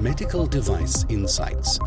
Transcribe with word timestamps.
Medical 0.00 0.48
Device 0.48 1.04
Insights. 1.08 1.78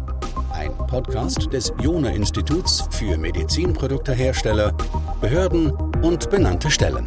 Ein 0.53 0.75
Podcast 0.87 1.51
des 1.53 1.73
Jona 1.81 2.09
Instituts 2.09 2.87
für 2.91 3.17
Medizinproduktehersteller, 3.17 4.75
Behörden 5.21 5.71
und 6.01 6.29
benannte 6.29 6.69
Stellen. 6.69 7.05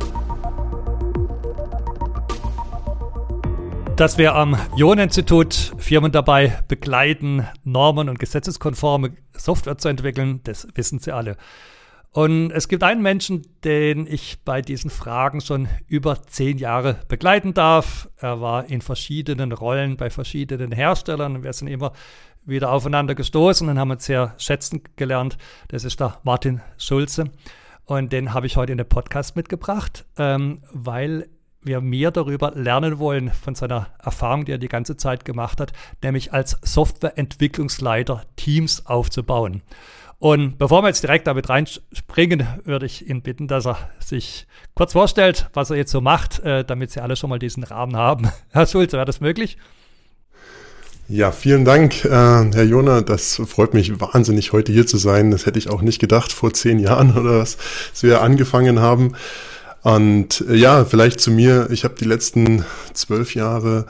Dass 3.96 4.19
wir 4.19 4.35
am 4.35 4.59
Jona-Institut 4.77 5.75
Firmen 5.79 6.11
dabei 6.11 6.59
begleiten, 6.66 7.46
normen- 7.62 8.09
und 8.09 8.19
gesetzeskonforme 8.19 9.12
Software 9.37 9.79
zu 9.79 9.89
entwickeln, 9.89 10.41
das 10.43 10.66
wissen 10.75 10.98
Sie 10.98 11.12
alle. 11.12 11.37
Und 12.15 12.53
es 12.53 12.69
gibt 12.69 12.85
einen 12.85 13.03
Menschen, 13.03 13.43
den 13.65 14.07
ich 14.07 14.39
bei 14.45 14.63
diesen 14.63 14.89
Fragen 14.89 15.41
schon 15.41 15.67
über 15.89 16.23
zehn 16.23 16.59
Jahre 16.59 17.01
begleiten 17.09 17.55
darf. 17.55 18.09
Er 18.17 18.41
war 18.41 18.71
in 18.71 18.82
verschiedenen 18.82 19.50
Rollen 19.50 19.96
bei 19.96 20.11
verschiedenen 20.11 20.71
Herstellern. 20.71 21.43
Wir 21.43 21.53
sind 21.53 21.67
immer 21.67 21.93
wieder 22.45 22.71
aufeinander 22.71 23.17
gestoßen 23.17 23.69
und 23.69 23.81
haben 23.81 23.91
uns 23.91 24.05
sehr 24.05 24.32
schätzen 24.39 24.82
gelernt. 24.95 25.39
Das 25.67 25.82
ist 25.82 25.99
der 25.99 26.21
Martin 26.22 26.61
Schulze. 26.79 27.32
Und 27.85 28.13
den 28.13 28.33
habe 28.33 28.46
ich 28.46 28.57
heute 28.57 28.71
in 28.71 28.79
den 28.79 28.89
Podcast 28.89 29.35
mitgebracht, 29.35 30.07
ähm, 30.17 30.63
weil 30.72 31.29
wir 31.64 31.81
mehr 31.81 32.11
darüber 32.11 32.53
lernen 32.55 32.98
wollen 32.98 33.31
von 33.33 33.55
seiner 33.55 33.89
Erfahrung, 34.03 34.45
die 34.45 34.53
er 34.53 34.59
die 34.59 34.69
ganze 34.69 34.97
Zeit 34.97 35.25
gemacht 35.25 35.61
hat, 35.61 35.72
nämlich 36.03 36.33
als 36.33 36.59
Softwareentwicklungsleiter 36.62 38.22
Teams 38.36 38.86
aufzubauen. 38.86 39.62
Und 40.19 40.56
bevor 40.58 40.83
wir 40.83 40.89
jetzt 40.89 41.03
direkt 41.03 41.27
damit 41.27 41.48
reinspringen, 41.48 42.47
würde 42.64 42.86
ich 42.86 43.08
ihn 43.08 43.22
bitten, 43.22 43.47
dass 43.47 43.67
er 43.67 43.77
sich 43.98 44.47
kurz 44.75 44.92
vorstellt, 44.92 45.50
was 45.53 45.70
er 45.70 45.77
jetzt 45.77 45.91
so 45.91 46.00
macht, 46.00 46.39
äh, 46.41 46.64
damit 46.64 46.91
Sie 46.92 47.00
alle 47.03 47.17
schon 47.17 47.31
mal 47.31 47.39
diesen 47.39 47.62
Rahmen 47.64 47.97
haben. 47.97 48.31
Herr 48.50 48.67
Schulze, 48.67 48.97
wäre 48.97 49.05
das 49.05 49.20
möglich? 49.20 49.58
Ja, 51.08 51.33
vielen 51.33 51.66
Dank, 51.66 52.06
äh, 52.06 52.08
Herr 52.08 52.64
Jona. 52.64 53.03
Das 53.03 53.42
freut 53.47 53.75
mich 53.75 54.00
wahnsinnig, 54.00 54.53
heute 54.53 54.72
hier 54.72 54.86
zu 54.86 54.97
sein. 54.97 55.31
Das 55.31 55.44
hätte 55.44 55.58
ich 55.58 55.69
auch 55.69 55.83
nicht 55.83 55.98
gedacht 55.98 56.33
vor 56.33 56.55
zehn 56.55 56.78
Jahren 56.78 57.14
oder 57.19 57.41
was, 57.41 57.58
als 57.91 58.03
wir 58.03 58.22
angefangen 58.22 58.81
haben. 58.81 59.14
Und 59.84 60.44
äh, 60.48 60.56
ja, 60.56 60.84
vielleicht 60.84 61.20
zu 61.20 61.30
mir. 61.30 61.68
Ich 61.70 61.84
habe 61.84 61.94
die 61.94 62.06
letzten 62.06 62.64
zwölf 62.94 63.34
Jahre 63.34 63.84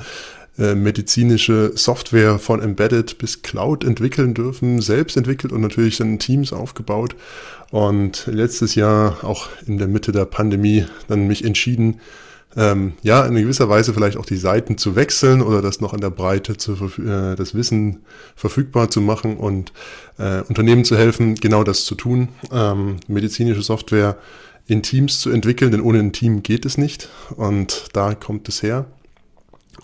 äh, 0.59 0.75
medizinische 0.75 1.73
Software 1.77 2.39
von 2.39 2.61
Embedded 2.61 3.17
bis 3.19 3.43
Cloud 3.43 3.85
entwickeln 3.85 4.35
dürfen, 4.35 4.81
selbst 4.81 5.17
entwickelt 5.17 5.53
und 5.53 5.61
natürlich 5.61 5.97
dann 5.97 6.19
Teams 6.19 6.53
aufgebaut. 6.53 7.15
Und 7.71 8.27
letztes 8.27 8.75
Jahr, 8.75 9.19
auch 9.23 9.49
in 9.67 9.79
der 9.79 9.87
Mitte 9.87 10.11
der 10.11 10.25
Pandemie, 10.25 10.85
dann 11.07 11.29
mich 11.29 11.45
entschieden, 11.45 12.01
ähm, 12.57 12.95
ja, 13.03 13.25
in 13.25 13.35
gewisser 13.35 13.69
Weise 13.69 13.95
vielleicht 13.95 14.17
auch 14.17 14.27
die 14.27 14.37
Seiten 14.37 14.79
zu 14.79 14.97
wechseln 14.97 15.43
oder 15.43 15.63
das 15.63 15.81
noch 15.81 15.95
in 15.95 16.01
der 16.01 16.11
Breite 16.11 16.57
zu, 16.57 16.73
äh, 16.73 17.37
das 17.37 17.55
Wissen 17.55 18.01
verfügbar 18.35 18.91
zu 18.91 19.01
machen 19.01 19.37
und 19.37 19.73
äh, 20.19 20.41
Unternehmen 20.43 20.85
zu 20.85 20.97
helfen, 20.97 21.37
genau 21.37 21.63
das 21.63 21.85
zu 21.85 21.95
tun. 21.95 22.29
Ähm, 22.53 22.97
medizinische 23.07 23.63
Software 23.63 24.19
in 24.67 24.83
Teams 24.83 25.21
zu 25.21 25.31
entwickeln, 25.31 25.71
denn 25.71 25.81
ohne 25.81 25.99
ein 25.99 26.13
Team 26.13 26.43
geht 26.43 26.65
es 26.65 26.79
nicht. 26.79 27.09
Und 27.37 27.89
da 27.93 28.15
kommt 28.15 28.49
es 28.49 28.63
her. 28.63 28.87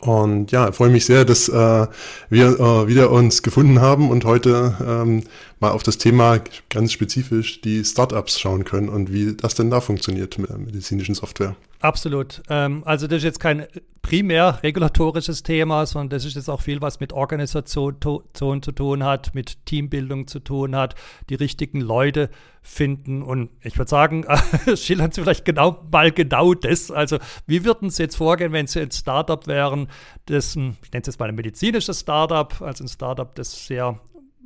Und 0.00 0.50
ja, 0.50 0.73
freue 0.73 0.89
mich 0.89 1.05
sehr, 1.05 1.25
dass 1.25 1.48
äh, 1.48 1.86
wir 2.31 2.61
äh, 2.61 2.86
wieder 2.86 3.11
uns 3.11 3.42
gefunden 3.42 3.81
haben 3.81 4.08
und 4.08 4.25
heute 4.25 4.75
ähm, 4.86 5.25
mal 5.58 5.73
auf 5.73 5.83
das 5.83 5.98
Thema 5.98 6.41
ganz 6.70 6.92
spezifisch 6.92 7.61
die 7.61 7.84
Startups 7.84 8.39
schauen 8.41 8.64
können 8.64 8.89
und 8.89 9.12
wie 9.12 9.34
das 9.34 9.55
denn 9.55 9.70
da 9.70 9.81
funktioniert 9.81 10.39
mit 10.39 10.48
der 10.48 10.58
medizinischen 10.58 11.14
Software. 11.14 11.55
Absolut. 11.81 12.42
Ähm, 12.50 12.83
also 12.84 13.06
das 13.06 13.19
ist 13.19 13.25
jetzt 13.25 13.41
kein 13.41 13.67
primär 14.03 14.62
regulatorisches 14.62 15.42
Thema, 15.42 15.86
sondern 15.86 16.11
das 16.11 16.27
ist 16.27 16.36
jetzt 16.36 16.50
auch 16.50 16.61
viel, 16.61 16.83
was 16.83 17.00
mit 17.00 17.14
Organisation 17.14 17.97
zu 18.00 18.23
tun 18.33 19.05
hat, 19.05 19.35
mit 19.35 19.64
Teambildung 19.64 20.27
zu 20.27 20.41
tun 20.41 20.77
hat, 20.77 20.95
die 21.30 21.36
richtigen 21.36 21.80
Leute 21.80 22.29
finden. 22.61 23.23
Und 23.23 23.51
ich 23.63 23.79
würde 23.79 23.89
sagen, 23.89 24.27
schildern 24.74 25.11
Sie 25.11 25.23
vielleicht 25.23 25.46
genau 25.46 25.83
mal 25.91 26.13
genau 26.13 26.52
das. 26.52 26.91
Also 26.91 27.18
wie 27.46 27.64
würden 27.64 27.89
Sie 27.89 28.02
jetzt 28.02 28.17
vorgehen, 28.17 28.52
wenn 28.52 28.67
Sie 28.67 28.80
ein 28.80 28.91
Startup 28.91 29.47
wären, 29.47 29.89
das, 30.27 30.51
ich 30.51 30.57
nenne 30.57 30.77
es 30.92 31.07
jetzt 31.07 31.18
mal 31.18 31.30
ein 31.30 31.35
medizinisches 31.35 32.01
Startup, 32.01 32.61
also 32.61 32.85
ein 32.85 32.89
Startup, 32.89 33.35
das 33.35 33.67
sehr 33.67 33.98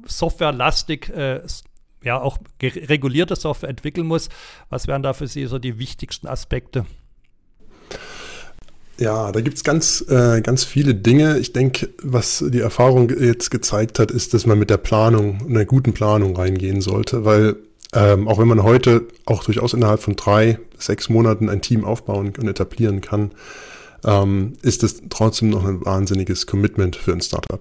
softwarelastig 0.06 1.08
äh, 1.10 1.40
ja 2.04 2.20
auch 2.20 2.38
regulierte 2.62 3.34
Software 3.34 3.70
entwickeln 3.70 4.06
muss. 4.06 4.28
Was 4.68 4.86
wären 4.86 5.02
da 5.02 5.14
für 5.14 5.26
Sie 5.26 5.46
so 5.46 5.58
die 5.58 5.78
wichtigsten 5.80 6.28
Aspekte? 6.28 6.86
Ja, 8.98 9.32
da 9.32 9.40
gibt's 9.40 9.64
ganz, 9.64 10.04
äh, 10.08 10.40
ganz 10.40 10.64
viele 10.64 10.94
Dinge. 10.94 11.38
Ich 11.38 11.52
denke, 11.52 11.88
was 12.02 12.44
die 12.46 12.60
Erfahrung 12.60 13.10
jetzt 13.10 13.50
gezeigt 13.50 13.98
hat, 13.98 14.12
ist, 14.12 14.34
dass 14.34 14.46
man 14.46 14.58
mit 14.58 14.70
der 14.70 14.76
Planung, 14.76 15.44
einer 15.48 15.64
guten 15.64 15.92
Planung 15.92 16.36
reingehen 16.36 16.80
sollte, 16.80 17.24
weil 17.24 17.56
ähm, 17.92 18.28
auch 18.28 18.38
wenn 18.38 18.48
man 18.48 18.62
heute 18.62 19.06
auch 19.24 19.44
durchaus 19.44 19.74
innerhalb 19.74 20.00
von 20.00 20.16
drei, 20.16 20.58
sechs 20.78 21.08
Monaten 21.08 21.48
ein 21.48 21.60
Team 21.60 21.84
aufbauen 21.84 22.32
und 22.38 22.48
etablieren 22.48 23.00
kann, 23.00 23.32
ähm, 24.04 24.54
ist 24.62 24.82
das 24.82 25.02
trotzdem 25.10 25.50
noch 25.50 25.64
ein 25.64 25.84
wahnsinniges 25.84 26.46
Commitment 26.46 26.96
für 26.96 27.12
ein 27.12 27.20
Startup. 27.20 27.60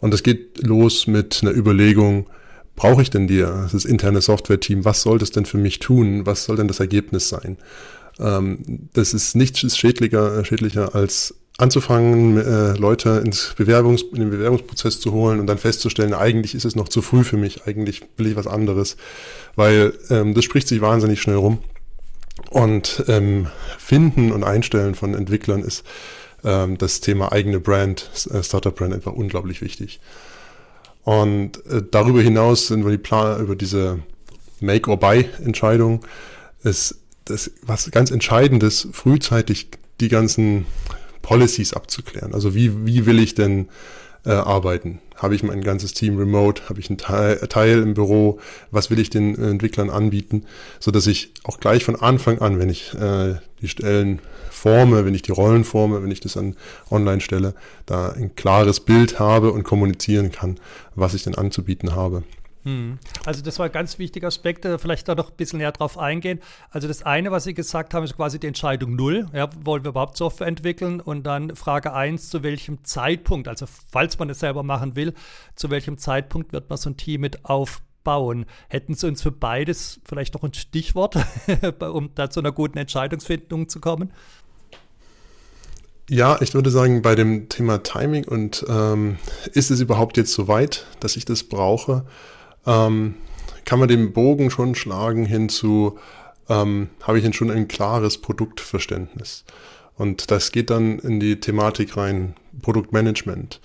Und 0.00 0.12
das 0.12 0.22
geht 0.22 0.64
los 0.66 1.06
mit 1.06 1.40
einer 1.42 1.52
Überlegung, 1.52 2.26
brauche 2.74 3.02
ich 3.02 3.10
denn 3.10 3.26
dir, 3.26 3.68
das 3.70 3.84
interne 3.84 4.20
Software-Team, 4.20 4.84
was 4.84 5.02
soll 5.02 5.18
das 5.18 5.30
denn 5.30 5.44
für 5.44 5.58
mich 5.58 5.78
tun? 5.78 6.26
Was 6.26 6.44
soll 6.44 6.56
denn 6.56 6.68
das 6.68 6.80
Ergebnis 6.80 7.28
sein? 7.28 7.56
Ähm, 8.22 8.88
das 8.92 9.14
ist 9.14 9.34
nichts 9.34 9.76
schädlicher, 9.76 10.44
schädlicher 10.44 10.94
als 10.94 11.34
anzufangen, 11.58 12.38
äh, 12.38 12.72
Leute 12.78 13.22
ins 13.24 13.54
Bewerbungs-, 13.56 14.04
in 14.12 14.20
den 14.20 14.30
Bewerbungsprozess 14.30 15.00
zu 15.00 15.12
holen 15.12 15.38
und 15.38 15.46
dann 15.46 15.58
festzustellen, 15.58 16.14
eigentlich 16.14 16.54
ist 16.54 16.64
es 16.64 16.76
noch 16.76 16.88
zu 16.88 17.02
früh 17.02 17.24
für 17.24 17.36
mich, 17.36 17.66
eigentlich 17.66 18.02
will 18.16 18.28
ich 18.28 18.36
was 18.36 18.46
anderes, 18.46 18.96
weil 19.54 19.92
ähm, 20.10 20.34
das 20.34 20.44
spricht 20.44 20.68
sich 20.68 20.80
wahnsinnig 20.80 21.20
schnell 21.20 21.36
rum. 21.36 21.58
Und 22.50 23.04
ähm, 23.08 23.48
Finden 23.78 24.32
und 24.32 24.44
Einstellen 24.44 24.94
von 24.94 25.14
Entwicklern 25.14 25.62
ist 25.62 25.84
ähm, 26.44 26.78
das 26.78 27.00
Thema 27.00 27.30
eigene 27.30 27.60
Brand, 27.60 28.10
äh, 28.30 28.42
Startup-Brand 28.42 28.94
einfach 28.94 29.12
unglaublich 29.12 29.60
wichtig. 29.60 30.00
Und 31.04 31.64
äh, 31.66 31.82
darüber 31.88 32.22
hinaus 32.22 32.68
sind 32.68 32.84
wir 32.84 32.90
die 32.90 32.98
Plan 32.98 33.40
über 33.40 33.56
diese 33.56 34.00
Make-or-Buy-Entscheidung 34.60 36.04
ist 36.62 37.01
das 37.24 37.50
was 37.62 37.90
ganz 37.90 38.10
Entscheidendes, 38.10 38.88
frühzeitig 38.92 39.68
die 40.00 40.08
ganzen 40.08 40.66
Policies 41.22 41.72
abzuklären. 41.72 42.34
Also 42.34 42.54
wie, 42.54 42.86
wie 42.86 43.06
will 43.06 43.18
ich 43.18 43.34
denn 43.34 43.68
äh, 44.24 44.30
arbeiten? 44.30 45.00
Habe 45.16 45.34
ich 45.34 45.42
mein 45.42 45.62
ganzes 45.62 45.94
Team 45.94 46.18
remote? 46.18 46.68
Habe 46.68 46.80
ich 46.80 46.90
einen 46.90 46.98
Teil, 46.98 47.36
Teil 47.48 47.80
im 47.80 47.94
Büro? 47.94 48.40
Was 48.70 48.90
will 48.90 48.98
ich 48.98 49.10
den 49.10 49.38
äh, 49.38 49.50
Entwicklern 49.50 49.90
anbieten? 49.90 50.44
So 50.80 50.90
dass 50.90 51.06
ich 51.06 51.32
auch 51.44 51.60
gleich 51.60 51.84
von 51.84 51.96
Anfang 51.96 52.40
an, 52.40 52.58
wenn 52.58 52.68
ich 52.68 52.92
äh, 52.94 53.36
die 53.60 53.68
Stellen 53.68 54.20
forme, 54.50 55.04
wenn 55.04 55.14
ich 55.14 55.22
die 55.22 55.32
Rollen 55.32 55.64
forme, 55.64 56.02
wenn 56.02 56.10
ich 56.10 56.20
das 56.20 56.36
an 56.36 56.56
online 56.90 57.20
stelle, 57.20 57.54
da 57.86 58.10
ein 58.10 58.34
klares 58.34 58.80
Bild 58.80 59.18
habe 59.18 59.52
und 59.52 59.62
kommunizieren 59.62 60.32
kann, 60.32 60.58
was 60.94 61.14
ich 61.14 61.22
denn 61.22 61.36
anzubieten 61.36 61.94
habe. 61.94 62.24
Hm. 62.64 62.98
Also 63.26 63.42
das 63.42 63.58
war 63.58 63.66
ein 63.66 63.72
ganz 63.72 63.98
wichtiger 63.98 64.28
Aspekt, 64.28 64.66
vielleicht 64.78 65.08
da 65.08 65.14
noch 65.14 65.30
ein 65.30 65.36
bisschen 65.36 65.58
näher 65.58 65.72
drauf 65.72 65.98
eingehen. 65.98 66.40
Also 66.70 66.86
das 66.86 67.02
eine, 67.02 67.32
was 67.32 67.44
Sie 67.44 67.54
gesagt 67.54 67.92
haben, 67.92 68.04
ist 68.04 68.16
quasi 68.16 68.38
die 68.38 68.46
Entscheidung 68.46 68.94
null. 68.94 69.26
Ja, 69.32 69.48
wollen 69.64 69.84
wir 69.84 69.90
überhaupt 69.90 70.16
Software 70.16 70.46
entwickeln? 70.46 71.00
Und 71.00 71.24
dann 71.24 71.56
Frage 71.56 71.92
eins, 71.92 72.28
zu 72.28 72.42
welchem 72.42 72.84
Zeitpunkt, 72.84 73.48
also 73.48 73.66
falls 73.66 74.18
man 74.18 74.30
es 74.30 74.40
selber 74.40 74.62
machen 74.62 74.94
will, 74.94 75.12
zu 75.56 75.70
welchem 75.70 75.98
Zeitpunkt 75.98 76.52
wird 76.52 76.70
man 76.70 76.78
so 76.78 76.90
ein 76.90 76.96
Team 76.96 77.22
mit 77.22 77.44
aufbauen? 77.44 78.46
Hätten 78.68 78.94
Sie 78.94 79.08
uns 79.08 79.22
für 79.22 79.32
beides 79.32 80.00
vielleicht 80.04 80.34
noch 80.34 80.44
ein 80.44 80.54
Stichwort, 80.54 81.16
um 81.80 82.10
da 82.14 82.30
zu 82.30 82.40
einer 82.40 82.52
guten 82.52 82.78
Entscheidungsfindung 82.78 83.68
zu 83.68 83.80
kommen? 83.80 84.12
Ja, 86.08 86.40
ich 86.40 86.54
würde 86.54 86.70
sagen, 86.70 87.02
bei 87.02 87.14
dem 87.14 87.48
Thema 87.48 87.82
Timing 87.82 88.24
und 88.24 88.64
ähm, 88.68 89.16
ist 89.52 89.70
es 89.70 89.80
überhaupt 89.80 90.16
jetzt 90.16 90.32
so 90.32 90.46
weit, 90.46 90.86
dass 91.00 91.16
ich 91.16 91.24
das 91.24 91.44
brauche? 91.44 92.04
Ähm, 92.66 93.14
kann 93.64 93.78
man 93.78 93.88
den 93.88 94.12
Bogen 94.12 94.50
schon 94.50 94.74
schlagen 94.74 95.24
hin 95.24 95.48
zu, 95.48 95.98
ähm, 96.48 96.90
habe 97.02 97.18
ich 97.18 97.24
denn 97.24 97.32
schon 97.32 97.50
ein 97.50 97.68
klares 97.68 98.18
Produktverständnis? 98.18 99.44
Und 99.96 100.30
das 100.30 100.52
geht 100.52 100.70
dann 100.70 100.98
in 100.98 101.20
die 101.20 101.38
Thematik 101.38 101.96
rein, 101.96 102.34
Produktmanagement. 102.60 103.60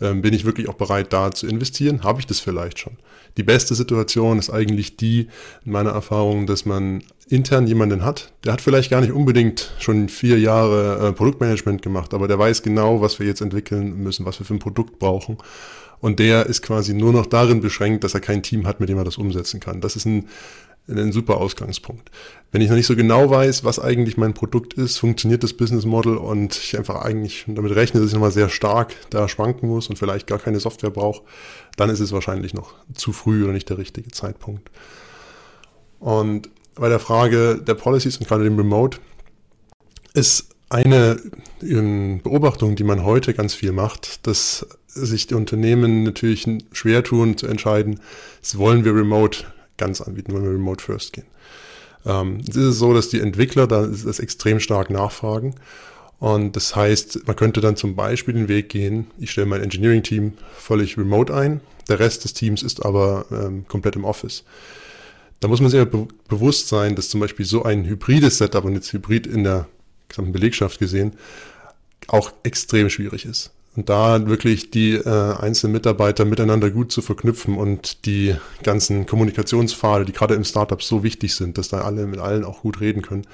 Ähm, 0.00 0.22
bin 0.22 0.34
ich 0.34 0.44
wirklich 0.44 0.68
auch 0.68 0.74
bereit, 0.74 1.12
da 1.12 1.30
zu 1.30 1.46
investieren? 1.46 2.02
Habe 2.02 2.20
ich 2.20 2.26
das 2.26 2.40
vielleicht 2.40 2.78
schon? 2.78 2.96
Die 3.36 3.42
beste 3.42 3.74
Situation 3.74 4.38
ist 4.38 4.50
eigentlich 4.50 4.96
die, 4.96 5.28
in 5.64 5.72
meiner 5.72 5.90
Erfahrung, 5.90 6.46
dass 6.46 6.64
man 6.64 7.02
intern 7.28 7.66
jemanden 7.66 8.04
hat, 8.04 8.32
der 8.44 8.52
hat 8.52 8.60
vielleicht 8.60 8.90
gar 8.90 9.00
nicht 9.00 9.12
unbedingt 9.12 9.72
schon 9.78 10.08
vier 10.08 10.38
Jahre 10.38 11.08
äh, 11.08 11.12
Produktmanagement 11.12 11.82
gemacht, 11.82 12.14
aber 12.14 12.28
der 12.28 12.38
weiß 12.38 12.62
genau, 12.62 13.00
was 13.00 13.18
wir 13.18 13.26
jetzt 13.26 13.40
entwickeln 13.40 14.02
müssen, 14.02 14.26
was 14.26 14.38
wir 14.38 14.46
für 14.46 14.54
ein 14.54 14.58
Produkt 14.58 14.98
brauchen 14.98 15.38
und 16.02 16.18
der 16.18 16.44
ist 16.44 16.60
quasi 16.60 16.92
nur 16.92 17.14
noch 17.14 17.24
darin 17.24 17.62
beschränkt, 17.62 18.04
dass 18.04 18.12
er 18.12 18.20
kein 18.20 18.42
Team 18.42 18.66
hat, 18.66 18.80
mit 18.80 18.90
dem 18.90 18.98
er 18.98 19.04
das 19.04 19.16
umsetzen 19.16 19.60
kann. 19.60 19.80
Das 19.80 19.96
ist 19.96 20.04
ein 20.04 20.28
ein 20.88 21.12
super 21.12 21.36
Ausgangspunkt. 21.36 22.10
Wenn 22.50 22.60
ich 22.60 22.68
noch 22.68 22.76
nicht 22.76 22.86
so 22.86 22.96
genau 22.96 23.30
weiß, 23.30 23.64
was 23.64 23.78
eigentlich 23.78 24.16
mein 24.16 24.34
Produkt 24.34 24.74
ist, 24.74 24.98
funktioniert 24.98 25.42
das 25.42 25.52
Business 25.52 25.84
Model 25.84 26.16
und 26.16 26.56
ich 26.56 26.76
einfach 26.76 27.02
eigentlich 27.02 27.44
damit 27.46 27.74
rechne, 27.74 28.00
dass 28.00 28.08
ich 28.08 28.14
nochmal 28.14 28.32
sehr 28.32 28.48
stark 28.48 28.94
da 29.10 29.28
schwanken 29.28 29.68
muss 29.68 29.88
und 29.88 29.98
vielleicht 29.98 30.26
gar 30.26 30.38
keine 30.38 30.60
Software 30.60 30.90
brauche, 30.90 31.22
dann 31.76 31.88
ist 31.88 32.00
es 32.00 32.12
wahrscheinlich 32.12 32.52
noch 32.52 32.74
zu 32.94 33.12
früh 33.12 33.44
oder 33.44 33.52
nicht 33.52 33.70
der 33.70 33.78
richtige 33.78 34.10
Zeitpunkt. 34.10 34.70
Und 36.00 36.50
bei 36.74 36.88
der 36.88 36.98
Frage 36.98 37.60
der 37.64 37.74
Policies 37.74 38.16
und 38.16 38.26
gerade 38.26 38.44
dem 38.44 38.56
Remote 38.56 38.98
ist 40.14 40.51
eine 40.72 41.20
ähm, 41.62 42.20
Beobachtung, 42.22 42.76
die 42.76 42.84
man 42.84 43.04
heute 43.04 43.34
ganz 43.34 43.54
viel 43.54 43.72
macht, 43.72 44.26
dass 44.26 44.66
sich 44.86 45.26
die 45.26 45.34
Unternehmen 45.34 46.02
natürlich 46.02 46.46
schwer 46.72 47.04
tun 47.04 47.36
zu 47.36 47.46
entscheiden, 47.46 48.00
wollen 48.54 48.84
wir 48.84 48.94
Remote 48.94 49.44
ganz 49.76 50.00
anbieten, 50.00 50.32
wollen 50.32 50.44
wir 50.44 50.52
Remote 50.52 50.82
First 50.82 51.12
gehen. 51.12 51.26
Ähm, 52.06 52.40
es 52.48 52.56
ist 52.56 52.78
so, 52.78 52.94
dass 52.94 53.10
die 53.10 53.20
Entwickler 53.20 53.66
da 53.66 53.86
das 53.86 54.18
extrem 54.18 54.60
stark 54.60 54.90
nachfragen. 54.90 55.54
Und 56.18 56.56
das 56.56 56.74
heißt, 56.74 57.26
man 57.26 57.36
könnte 57.36 57.60
dann 57.60 57.76
zum 57.76 57.94
Beispiel 57.94 58.34
den 58.34 58.48
Weg 58.48 58.68
gehen, 58.68 59.08
ich 59.18 59.30
stelle 59.32 59.46
mein 59.46 59.62
Engineering-Team 59.62 60.34
völlig 60.56 60.96
remote 60.96 61.34
ein, 61.34 61.60
der 61.88 61.98
Rest 61.98 62.24
des 62.24 62.32
Teams 62.32 62.62
ist 62.62 62.84
aber 62.84 63.26
ähm, 63.30 63.66
komplett 63.66 63.96
im 63.96 64.04
Office. 64.04 64.44
Da 65.40 65.48
muss 65.48 65.60
man 65.60 65.70
sich 65.70 65.84
be 65.84 66.06
bewusst 66.28 66.68
sein, 66.68 66.94
dass 66.94 67.08
zum 67.08 67.20
Beispiel 67.20 67.44
so 67.44 67.64
ein 67.64 67.84
hybrides 67.84 68.38
Setup 68.38 68.64
und 68.64 68.74
jetzt 68.74 68.92
Hybrid 68.92 69.26
in 69.26 69.42
der 69.42 69.66
gesamten 70.12 70.32
Belegschaft 70.32 70.78
gesehen, 70.78 71.12
auch 72.08 72.32
extrem 72.42 72.90
schwierig 72.90 73.24
ist. 73.24 73.50
Und 73.74 73.88
da 73.88 74.26
wirklich 74.26 74.70
die 74.70 74.92
äh, 74.92 75.34
einzelnen 75.34 75.72
Mitarbeiter 75.72 76.26
miteinander 76.26 76.70
gut 76.70 76.92
zu 76.92 77.00
verknüpfen 77.00 77.56
und 77.56 78.04
die 78.04 78.36
ganzen 78.62 79.06
Kommunikationspfade, 79.06 80.04
die 80.04 80.12
gerade 80.12 80.34
im 80.34 80.44
Startup 80.44 80.82
so 80.82 81.02
wichtig 81.02 81.34
sind, 81.34 81.56
dass 81.56 81.68
da 81.68 81.80
alle 81.80 82.06
mit 82.06 82.20
allen 82.20 82.44
auch 82.44 82.60
gut 82.60 82.80
reden 82.80 83.00
können, 83.00 83.26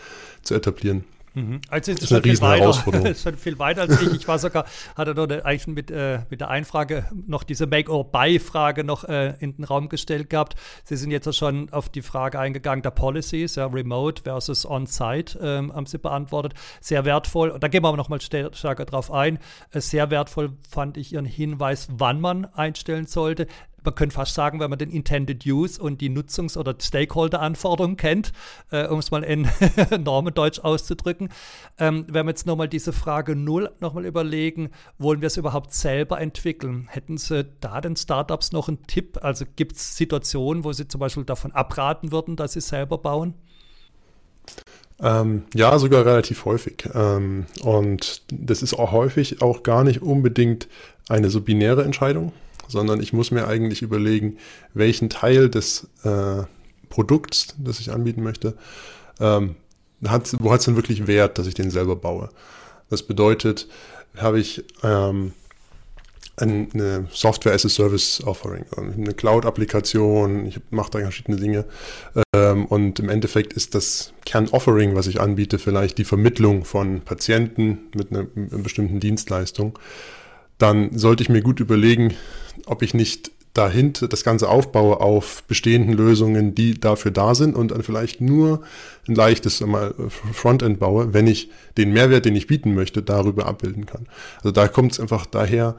zu 0.43 0.55
etablieren. 0.55 1.05
Mhm. 1.39 1.61
Also 1.69 1.93
ist 1.93 2.03
das 2.03 2.11
ist 2.11 2.17
eine 2.17 2.25
riesen 2.25 2.47
Herausforderung. 2.47 3.07
ist 3.07 3.23
schon 3.25 3.37
viel 3.37 3.59
weiter 3.59 3.83
als 3.83 4.01
ich. 4.01 4.13
Ich 4.13 4.29
war 4.29 4.39
sogar, 4.39 4.65
hatte 4.97 5.15
dort 5.15 5.33
eigentlich 5.45 5.67
mit, 5.67 5.91
äh, 5.91 6.21
mit 6.31 6.41
der 6.41 6.49
Einfrage 6.51 7.07
noch 7.27 7.45
diese 7.45 7.67
Make-or-Buy-Frage 7.67 8.85
noch 8.85 9.05
äh, 9.05 9.35
in 9.41 9.57
den 9.57 9.65
Raum 9.65 9.89
gestellt 9.89 10.31
gehabt. 10.31 10.57
Sie 10.85 10.97
sind 10.97 11.11
jetzt 11.11 11.33
schon 11.37 11.71
auf 11.71 11.89
die 11.89 12.03
Frage 12.03 12.39
eingegangen 12.39 12.83
der 12.83 12.91
Policies, 12.91 13.55
ja, 13.55 13.67
Remote 13.67 14.23
versus 14.23 14.67
On-Site, 14.67 15.39
ähm, 15.41 15.75
haben 15.75 15.87
Sie 15.87 15.99
beantwortet. 15.99 16.55
Sehr 16.81 17.05
wertvoll. 17.05 17.51
Und 17.51 17.63
da 17.63 17.69
gehen 17.69 17.83
wir 17.83 17.89
aber 17.89 17.97
nochmal 17.97 18.21
stärker 18.21 18.85
drauf 18.85 19.13
ein. 19.13 19.39
Äh, 19.71 19.81
sehr 19.81 20.11
wertvoll 20.11 20.51
fand 20.69 20.97
ich 20.97 21.13
Ihren 21.13 21.27
Hinweis, 21.27 21.89
wann 21.93 22.21
man 22.21 22.47
einstellen 22.47 23.07
sollte 23.07 23.47
man 23.89 23.95
könnte 23.95 24.15
fast 24.15 24.35
sagen, 24.35 24.61
wenn 24.61 24.69
man 24.69 24.79
den 24.79 24.91
Intended 24.91 25.47
Use 25.47 25.81
und 25.81 26.03
die 26.03 26.11
Nutzungs- 26.11 26.59
oder 26.59 26.75
Stakeholder-Anforderungen 26.79 27.97
kennt, 27.97 28.33
äh, 28.71 28.87
um 28.87 28.99
es 28.99 29.11
mal 29.11 29.25
in 29.25 29.49
Normendeutsch 30.05 30.61
auszudrücken. 30.61 31.31
Ähm, 31.79 32.05
wenn 32.09 32.27
wir 32.27 32.31
jetzt 32.31 32.47
nochmal 32.47 32.69
diese 32.69 32.93
Frage 32.93 33.35
null 33.35 33.71
nochmal 33.81 34.05
überlegen, 34.05 34.69
wollen 34.99 35.23
wir 35.23 35.29
es 35.29 35.39
überhaupt 35.39 35.73
selber 35.73 36.21
entwickeln? 36.21 36.87
Hätten 36.91 37.17
Sie 37.17 37.47
da 37.61 37.81
den 37.81 37.97
Startups 37.97 38.53
noch 38.53 38.69
einen 38.69 38.87
Tipp? 38.87 39.19
Also 39.23 39.47
gibt 39.57 39.77
es 39.77 39.97
Situationen, 39.97 40.65
wo 40.65 40.73
Sie 40.75 40.87
zum 40.87 40.99
Beispiel 40.99 41.25
davon 41.25 41.53
abraten 41.53 42.13
würden, 42.13 42.37
dass 42.37 42.53
sie 42.53 42.61
selber 42.61 42.99
bauen? 42.99 43.33
Ähm, 45.01 45.45
ja, 45.55 45.79
sogar 45.79 46.05
relativ 46.05 46.45
häufig. 46.45 46.91
Ähm, 46.93 47.47
und 47.63 48.23
das 48.31 48.63
ist 48.63 48.75
auch 48.75 48.93
häufig 48.93 49.41
auch 49.41 49.63
gar 49.63 49.83
nicht 49.83 50.03
unbedingt 50.03 50.69
eine 51.09 51.31
so 51.31 51.41
binäre 51.41 51.85
Entscheidung, 51.85 52.33
sondern 52.69 53.01
ich 53.01 53.13
muss 53.13 53.31
mir 53.31 53.49
eigentlich 53.49 53.83
überlegen, 53.83 54.37
welchen 54.75 55.09
Teil 55.09 55.49
des 55.49 55.89
äh, 56.05 56.43
Produkts, 56.89 57.55
das 57.59 57.81
ich 57.81 57.91
anbieten 57.93 58.23
möchte, 58.23 58.57
ähm, 59.21 59.57
hat, 60.07 60.35
wo 60.39 60.53
hat 60.53 60.61
es 60.61 60.67
denn 60.67 60.77
wirklich 60.77 61.07
Wert, 61.07 61.39
dass 61.39 61.47
ich 61.47 61.55
den 61.55 61.71
selber 61.71 61.97
baue. 61.97 62.29
Das 62.91 63.03
bedeutet, 63.03 63.69
habe 64.17 64.41
ich 64.41 64.65
ähm, 64.83 65.33
eine 66.37 67.09
Software 67.13 67.53
as 67.53 67.65
a 67.65 67.69
Service 67.69 68.23
Offering, 68.25 68.65
eine 68.77 69.15
Cloud-Applikation, 69.15 70.47
ich 70.47 70.61
mache 70.71 70.91
da 70.91 70.99
verschiedene 71.01 71.37
Dinge. 71.37 71.65
Ähm, 72.35 72.67
und 72.67 73.01
im 73.01 73.09
Endeffekt 73.09 73.53
ist 73.53 73.75
das 73.75 74.13
Kern-Offering, 74.25 74.95
was 74.95 75.07
ich 75.07 75.21
anbiete, 75.21 75.59
vielleicht 75.59 75.99
die 75.99 76.05
Vermittlung 76.05 76.65
von 76.65 77.01
Patienten 77.01 77.89
mit 77.95 78.11
einer 78.11 78.25
bestimmten 78.35 79.01
Dienstleistung. 79.01 79.79
Dann 80.59 80.97
sollte 80.97 81.23
ich 81.23 81.29
mir 81.29 81.43
gut 81.43 81.61
überlegen, 81.61 82.15
ob 82.67 82.83
ich 82.83 82.95
nicht 82.95 83.31
dahinter 83.55 84.07
das 84.07 84.23
Ganze 84.23 84.49
aufbaue 84.49 85.01
auf 85.01 85.43
bestehenden 85.45 85.93
Lösungen, 85.93 86.55
die 86.55 86.79
dafür 86.79 87.11
da 87.11 87.35
sind 87.35 87.57
und 87.57 87.73
dann 87.73 87.83
vielleicht 87.83 88.21
nur 88.21 88.63
ein 89.09 89.15
leichtes 89.15 89.65
Frontend 90.33 90.79
baue, 90.79 91.13
wenn 91.13 91.27
ich 91.27 91.51
den 91.77 91.93
Mehrwert, 91.93 92.25
den 92.25 92.37
ich 92.37 92.47
bieten 92.47 92.75
möchte, 92.75 93.03
darüber 93.03 93.47
abbilden 93.47 93.85
kann. 93.87 94.07
Also 94.37 94.53
da 94.53 94.69
kommt 94.69 94.93
es 94.93 95.01
einfach 95.01 95.27
daher, 95.27 95.77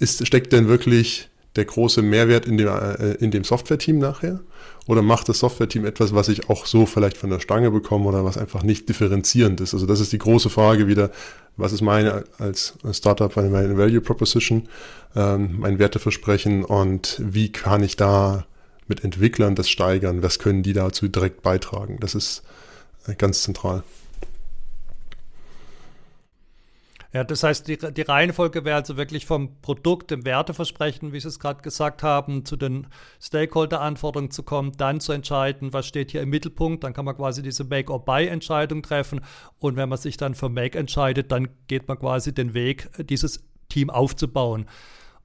ist, 0.00 0.26
steckt 0.26 0.52
denn 0.52 0.68
wirklich 0.68 1.28
der 1.58 1.66
große 1.66 2.02
Mehrwert 2.02 2.46
in 2.46 2.56
dem, 2.56 2.68
äh, 2.68 3.14
in 3.14 3.30
dem 3.30 3.44
Software-Team 3.44 3.98
nachher? 3.98 4.40
Oder 4.86 5.02
macht 5.02 5.28
das 5.28 5.40
Software-Team 5.40 5.84
etwas, 5.84 6.14
was 6.14 6.28
ich 6.28 6.48
auch 6.48 6.64
so 6.64 6.86
vielleicht 6.86 7.18
von 7.18 7.28
der 7.28 7.40
Stange 7.40 7.70
bekomme 7.70 8.06
oder 8.06 8.24
was 8.24 8.38
einfach 8.38 8.62
nicht 8.62 8.88
differenzierend 8.88 9.60
ist? 9.60 9.74
Also 9.74 9.84
das 9.84 10.00
ist 10.00 10.12
die 10.12 10.18
große 10.18 10.48
Frage 10.48 10.86
wieder, 10.86 11.10
was 11.58 11.72
ist 11.72 11.82
meine 11.82 12.24
als 12.38 12.74
Startup, 12.92 13.34
meine 13.36 13.76
Value 13.76 14.00
Proposition, 14.00 14.68
ähm, 15.14 15.56
mein 15.58 15.78
Werteversprechen 15.78 16.64
und 16.64 17.20
wie 17.22 17.52
kann 17.52 17.82
ich 17.82 17.96
da 17.96 18.46
mit 18.86 19.04
Entwicklern 19.04 19.56
das 19.56 19.68
steigern? 19.68 20.22
Was 20.22 20.38
können 20.38 20.62
die 20.62 20.72
dazu 20.72 21.08
direkt 21.08 21.42
beitragen? 21.42 21.98
Das 22.00 22.14
ist 22.14 22.42
äh, 23.06 23.14
ganz 23.14 23.42
zentral. 23.42 23.82
Ja, 27.12 27.24
das 27.24 27.42
heißt, 27.42 27.66
die, 27.68 27.78
die 27.78 28.02
Reihenfolge 28.02 28.66
wäre 28.66 28.76
also 28.76 28.98
wirklich 28.98 29.24
vom 29.24 29.60
Produkt, 29.62 30.10
dem 30.10 30.26
Werteversprechen, 30.26 31.12
wie 31.14 31.20
Sie 31.20 31.28
es 31.28 31.40
gerade 31.40 31.62
gesagt 31.62 32.02
haben, 32.02 32.44
zu 32.44 32.56
den 32.56 32.86
Stakeholder-Anforderungen 33.20 34.30
zu 34.30 34.42
kommen, 34.42 34.72
dann 34.76 35.00
zu 35.00 35.12
entscheiden, 35.12 35.72
was 35.72 35.86
steht 35.86 36.10
hier 36.10 36.20
im 36.20 36.28
Mittelpunkt. 36.28 36.84
Dann 36.84 36.92
kann 36.92 37.06
man 37.06 37.16
quasi 37.16 37.42
diese 37.42 37.64
Make-or-Buy-Entscheidung 37.64 38.82
treffen. 38.82 39.22
Und 39.58 39.76
wenn 39.76 39.88
man 39.88 39.96
sich 39.96 40.18
dann 40.18 40.34
für 40.34 40.50
Make 40.50 40.78
entscheidet, 40.78 41.32
dann 41.32 41.48
geht 41.66 41.88
man 41.88 41.98
quasi 41.98 42.34
den 42.34 42.52
Weg, 42.52 42.90
dieses 42.98 43.42
Team 43.70 43.88
aufzubauen. 43.88 44.66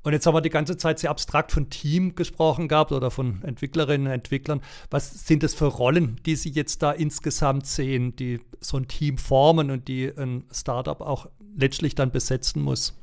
Und 0.04 0.12
jetzt 0.12 0.26
haben 0.26 0.36
wir 0.36 0.42
die 0.42 0.50
ganze 0.50 0.78
Zeit 0.78 1.00
sehr 1.00 1.10
abstrakt 1.10 1.52
von 1.52 1.70
Team 1.70 2.16
gesprochen 2.16 2.68
gehabt 2.68 2.92
oder 2.92 3.10
von 3.10 3.42
Entwicklerinnen 3.44 4.08
und 4.08 4.14
Entwicklern. 4.14 4.62
Was 4.90 5.26
sind 5.28 5.44
das 5.44 5.54
für 5.54 5.66
Rollen, 5.66 6.20
die 6.26 6.36
Sie 6.36 6.50
jetzt 6.50 6.82
da 6.84 6.92
insgesamt 6.92 7.66
sehen, 7.66 8.16
die 8.16 8.42
so 8.60 8.78
ein 8.78 8.88
Team 8.88 9.18
formen 9.18 9.72
und 9.72 9.88
die 9.88 10.12
ein 10.16 10.44
Startup 10.52 11.00
auch 11.00 11.28
letztlich 11.58 11.96
dann 11.96 12.12
besetzen 12.12 12.62
muss? 12.62 12.94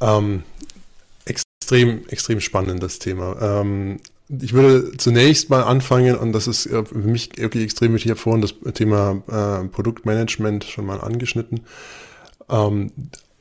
Ähm, 0.00 0.42
extrem, 1.24 2.06
extrem 2.08 2.40
spannendes 2.40 2.98
Thema. 2.98 3.36
Ähm, 3.40 4.00
ich 4.28 4.52
würde 4.52 4.96
zunächst 4.96 5.50
mal 5.50 5.62
anfangen, 5.62 6.16
und 6.16 6.32
das 6.32 6.46
ist 6.46 6.68
für 6.68 6.84
mich 6.94 7.36
wirklich 7.36 7.64
extrem 7.64 7.92
wichtig, 7.94 8.06
ich 8.06 8.10
habe 8.10 8.20
vorhin 8.20 8.42
das 8.42 8.54
Thema 8.74 9.22
äh, 9.28 9.66
Produktmanagement 9.68 10.64
schon 10.64 10.86
mal 10.86 11.00
angeschnitten. 11.00 11.60
Ähm, 12.48 12.92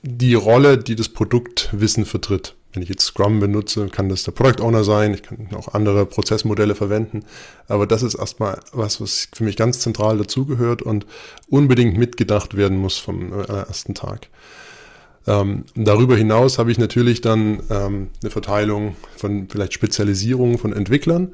die 0.02 0.34
Rolle, 0.34 0.78
die 0.78 0.96
das 0.96 1.10
Produktwissen 1.10 2.06
vertritt. 2.06 2.56
Wenn 2.74 2.84
ich 2.84 2.90
jetzt 2.90 3.06
Scrum 3.06 3.40
benutze, 3.40 3.88
kann 3.88 4.10
das 4.10 4.24
der 4.24 4.32
Product 4.32 4.64
Owner 4.64 4.84
sein, 4.84 5.14
ich 5.16 5.24
kann 5.24 5.50
auch 5.56 5.74
andere 5.74 6.06
Prozessmodelle 6.06 6.76
verwenden, 6.76 7.24
aber 7.68 7.88
das 7.88 8.04
ist 8.04 8.14
erstmal 8.14 8.60
was, 8.74 9.02
was 9.02 9.28
für 9.34 9.44
mich 9.44 9.58
ganz 9.58 9.80
zentral 9.80 10.18
dazugehört 10.20 10.84
und 10.84 11.08
unbedingt 11.50 11.98
mitgedacht 11.98 12.56
werden 12.56 12.78
muss 12.78 12.98
vom 12.98 13.34
äh, 13.34 13.46
ersten 13.46 13.96
Tag. 13.96 14.30
Ähm, 15.26 15.66
darüber 15.76 16.16
hinaus 16.16 16.60
habe 16.60 16.72
ich 16.72 16.78
natürlich 16.78 17.22
dann 17.22 17.62
ähm, 17.70 18.10
eine 18.22 18.32
Verteilung 18.32 18.96
von 19.18 19.48
vielleicht 19.50 19.74
Spezialisierungen 19.74 20.58
von 20.58 20.72
Entwicklern. 20.74 21.34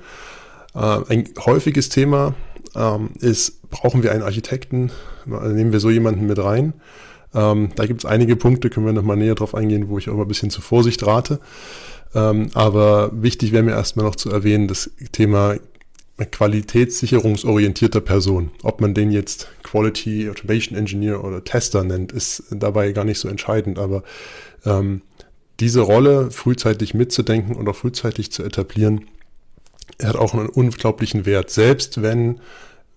Äh, 0.73 0.79
ein 1.09 1.29
häufiges 1.45 1.89
Thema 1.89 2.33
ähm, 2.75 3.11
ist, 3.19 3.61
brauchen 3.69 4.03
wir 4.03 4.11
einen 4.11 4.23
Architekten? 4.23 4.91
Nehmen 5.25 5.71
wir 5.71 5.79
so 5.79 5.89
jemanden 5.89 6.27
mit 6.27 6.39
rein? 6.39 6.73
Ähm, 7.35 7.69
da 7.75 7.85
gibt 7.85 8.03
es 8.03 8.09
einige 8.09 8.35
Punkte, 8.35 8.69
können 8.69 8.85
wir 8.85 8.93
nochmal 8.93 9.17
näher 9.17 9.35
drauf 9.35 9.53
eingehen, 9.53 9.89
wo 9.89 9.97
ich 9.97 10.09
auch 10.09 10.15
mal 10.15 10.23
ein 10.23 10.27
bisschen 10.27 10.49
zur 10.49 10.63
Vorsicht 10.63 11.05
rate. 11.05 11.39
Ähm, 12.15 12.49
aber 12.53 13.11
wichtig 13.13 13.51
wäre 13.51 13.63
mir 13.63 13.71
erstmal 13.71 14.05
noch 14.05 14.15
zu 14.15 14.31
erwähnen, 14.31 14.67
das 14.67 14.89
Thema 15.11 15.57
qualitätssicherungsorientierter 16.17 17.99
Person. 17.99 18.51
Ob 18.63 18.79
man 18.79 18.93
den 18.93 19.11
jetzt 19.11 19.49
Quality 19.63 20.29
Automation 20.29 20.77
Engineer 20.77 21.23
oder 21.23 21.43
Tester 21.43 21.83
nennt, 21.83 22.13
ist 22.13 22.43
dabei 22.51 22.93
gar 22.93 23.03
nicht 23.03 23.19
so 23.19 23.27
entscheidend. 23.27 23.77
Aber 23.77 24.03
ähm, 24.65 25.01
diese 25.59 25.81
Rolle 25.81 26.31
frühzeitig 26.31 26.93
mitzudenken 26.93 27.55
und 27.55 27.67
auch 27.67 27.75
frühzeitig 27.75 28.31
zu 28.31 28.43
etablieren, 28.43 29.05
hat 30.01 30.15
auch 30.15 30.33
einen 30.33 30.47
unglaublichen 30.47 31.25
Wert. 31.25 31.49
Selbst 31.49 32.01
wenn 32.01 32.39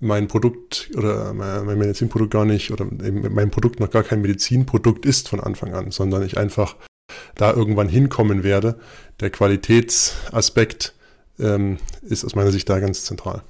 mein 0.01 0.29
Produkt 0.29 0.91
oder 0.97 1.33
mein 1.35 1.79
Medizinprodukt 1.79 2.31
gar 2.31 2.45
nicht 2.45 2.71
oder 2.71 2.87
mein 2.87 3.51
Produkt 3.51 3.81
noch 3.81 3.91
gar 3.91 4.05
kein 4.05 4.21
Medizinprodukt 4.21 5.05
ist 5.07 5.29
von 5.29 5.41
Anfang 5.41 5.75
an, 5.75 5.91
sondern 5.91 6.23
ich 6.23 6.39
einfach 6.39 6.77
da 7.35 7.53
irgendwann 7.53 7.89
hinkommen 7.89 8.43
werde. 8.43 8.79
Der 9.21 9.31
Qualitätsaspekt 9.31 10.95
ähm, 11.39 11.79
ist 12.03 12.25
aus 12.25 12.35
meiner 12.35 12.53
Sicht 12.53 12.69
da 12.69 12.79
ganz 12.79 13.05
zentral. 13.05 13.43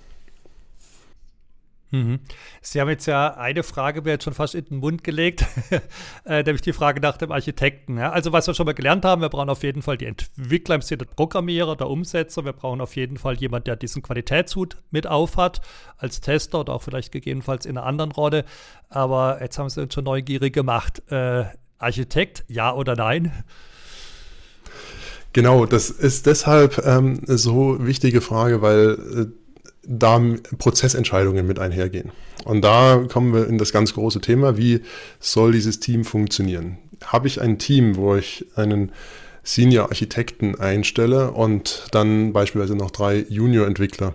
Mhm. 1.90 2.20
Sie 2.60 2.80
haben 2.80 2.88
jetzt 2.88 3.06
ja 3.06 3.34
eine 3.34 3.62
Frage 3.62 4.02
mir 4.02 4.10
jetzt 4.10 4.24
schon 4.24 4.34
fast 4.34 4.54
in 4.54 4.64
den 4.66 4.78
Mund 4.78 5.04
gelegt, 5.04 5.46
äh, 6.26 6.42
nämlich 6.42 6.60
die 6.60 6.72
Frage 6.72 7.00
nach 7.00 7.16
dem 7.16 7.32
Architekten. 7.32 7.98
Ja? 7.98 8.10
Also 8.10 8.32
was 8.32 8.46
wir 8.46 8.54
schon 8.54 8.66
mal 8.66 8.74
gelernt 8.74 9.04
haben, 9.04 9.22
wir 9.22 9.28
brauchen 9.30 9.48
auf 9.48 9.62
jeden 9.62 9.80
Fall 9.80 9.96
die 9.96 10.06
Entwickler 10.06 10.74
im 10.74 10.82
Sinne 10.82 10.98
der 10.98 11.06
Programmierer, 11.06 11.76
der 11.76 11.88
Umsetzer. 11.88 12.44
Wir 12.44 12.52
brauchen 12.52 12.80
auf 12.80 12.96
jeden 12.96 13.16
Fall 13.16 13.36
jemanden, 13.36 13.64
der 13.64 13.76
diesen 13.76 14.02
Qualitätshut 14.02 14.76
mit 14.90 15.06
aufhat, 15.06 15.60
als 15.96 16.20
Tester 16.20 16.60
oder 16.60 16.74
auch 16.74 16.82
vielleicht 16.82 17.12
gegebenenfalls 17.12 17.64
in 17.64 17.78
einer 17.78 17.86
anderen 17.86 18.12
Rolle. 18.12 18.44
Aber 18.90 19.40
jetzt 19.40 19.58
haben 19.58 19.68
Sie 19.70 19.80
uns 19.80 19.94
schon 19.94 20.04
neugierig 20.04 20.52
gemacht. 20.52 21.02
Äh, 21.10 21.44
Architekt, 21.78 22.44
ja 22.48 22.74
oder 22.74 22.96
nein? 22.96 23.32
Genau, 25.32 25.66
das 25.66 25.90
ist 25.90 26.26
deshalb 26.26 26.84
ähm, 26.84 27.20
so 27.26 27.76
wichtige 27.86 28.20
Frage, 28.20 28.62
weil 28.62 28.98
äh, 29.26 29.26
da 29.88 30.20
Prozessentscheidungen 30.58 31.46
mit 31.46 31.58
einhergehen. 31.58 32.12
Und 32.44 32.62
da 32.62 33.04
kommen 33.10 33.32
wir 33.32 33.48
in 33.48 33.58
das 33.58 33.72
ganz 33.72 33.94
große 33.94 34.20
Thema, 34.20 34.56
wie 34.56 34.82
soll 35.18 35.52
dieses 35.52 35.80
Team 35.80 36.04
funktionieren? 36.04 36.78
Habe 37.04 37.26
ich 37.26 37.40
ein 37.40 37.58
Team, 37.58 37.96
wo 37.96 38.14
ich 38.14 38.46
einen 38.54 38.92
Senior-Architekten 39.42 40.60
einstelle 40.60 41.30
und 41.30 41.86
dann 41.90 42.34
beispielsweise 42.34 42.76
noch 42.76 42.90
drei 42.90 43.24
Junior-Entwickler, 43.28 44.14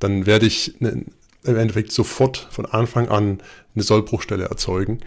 dann 0.00 0.26
werde 0.26 0.46
ich 0.46 0.78
im 0.80 1.06
Endeffekt 1.44 1.92
sofort 1.92 2.48
von 2.50 2.66
Anfang 2.66 3.08
an 3.08 3.38
eine 3.74 3.82
Sollbruchstelle 3.82 4.44
erzeugen. 4.44 5.00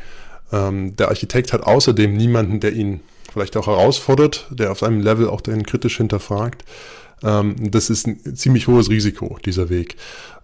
Ähm, 0.52 0.96
der 0.96 1.10
Architekt 1.10 1.54
hat 1.54 1.62
außerdem 1.62 2.16
niemanden, 2.16 2.62
der 2.62 2.74
ihn 2.74 3.02
vielleicht 3.32 3.56
auch 3.58 3.68
herausfordert, 3.68 4.48
der 4.50 4.72
auf 4.72 4.80
seinem 4.80 5.02
Level 5.02 5.30
auch 5.30 5.42
den 5.42 5.64
kritisch 5.64 5.98
hinterfragt. 5.98 6.64
Ähm, 7.22 7.56
das 7.72 7.90
ist 7.90 8.08
ein 8.08 8.36
ziemlich 8.36 8.68
hohes 8.68 8.90
Risiko, 8.90 9.38
dieser 9.46 9.70
Weg. 9.70 9.98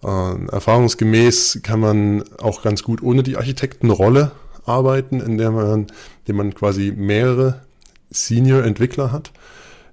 Äh, 0.04 0.46
erfahrungsgemäß 0.52 1.62
kann 1.64 1.80
man 1.80 2.24
auch 2.38 2.62
ganz 2.62 2.84
gut 2.84 3.02
ohne 3.02 3.24
die 3.24 3.38
Architektenrolle 3.38 4.32
arbeiten, 4.66 5.20
in 5.20 5.38
der 5.38 5.52
man, 5.52 5.88
indem 6.22 6.36
man 6.36 6.54
quasi 6.54 6.94
mehrere 6.96 7.62
Senior-Entwickler 8.12 9.12
hat, 9.12 9.32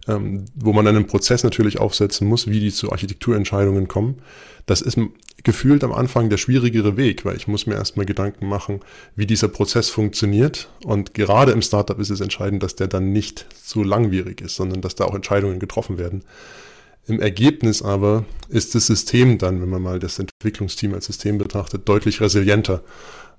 ähm, 0.08 0.44
wo 0.54 0.72
man 0.72 0.86
einen 0.86 1.06
Prozess 1.06 1.42
natürlich 1.42 1.78
aufsetzen 1.78 2.28
muss, 2.28 2.46
wie 2.46 2.60
die 2.60 2.72
zu 2.72 2.92
Architekturentscheidungen 2.92 3.88
kommen. 3.88 4.18
Das 4.66 4.80
ist 4.80 4.98
gefühlt 5.42 5.84
am 5.84 5.92
Anfang 5.92 6.28
der 6.28 6.38
schwierigere 6.38 6.96
Weg, 6.96 7.24
weil 7.24 7.36
ich 7.36 7.46
muss 7.46 7.66
mir 7.66 7.74
erstmal 7.74 8.06
Gedanken 8.06 8.48
machen, 8.48 8.80
wie 9.14 9.26
dieser 9.26 9.48
Prozess 9.48 9.90
funktioniert. 9.90 10.68
Und 10.84 11.14
gerade 11.14 11.52
im 11.52 11.62
Startup 11.62 11.98
ist 11.98 12.10
es 12.10 12.20
entscheidend, 12.20 12.62
dass 12.62 12.74
der 12.74 12.88
dann 12.88 13.12
nicht 13.12 13.46
so 13.62 13.82
langwierig 13.82 14.40
ist, 14.40 14.56
sondern 14.56 14.80
dass 14.80 14.96
da 14.96 15.04
auch 15.04 15.14
Entscheidungen 15.14 15.60
getroffen 15.60 15.98
werden. 15.98 16.22
Im 17.06 17.20
Ergebnis 17.20 17.82
aber 17.82 18.24
ist 18.48 18.74
das 18.74 18.86
System 18.86 19.38
dann, 19.38 19.62
wenn 19.62 19.68
man 19.68 19.82
mal 19.82 19.98
das 19.98 20.18
Entwicklungsteam 20.18 20.92
als 20.94 21.06
System 21.06 21.38
betrachtet, 21.38 21.88
deutlich 21.88 22.20
resilienter 22.20 22.82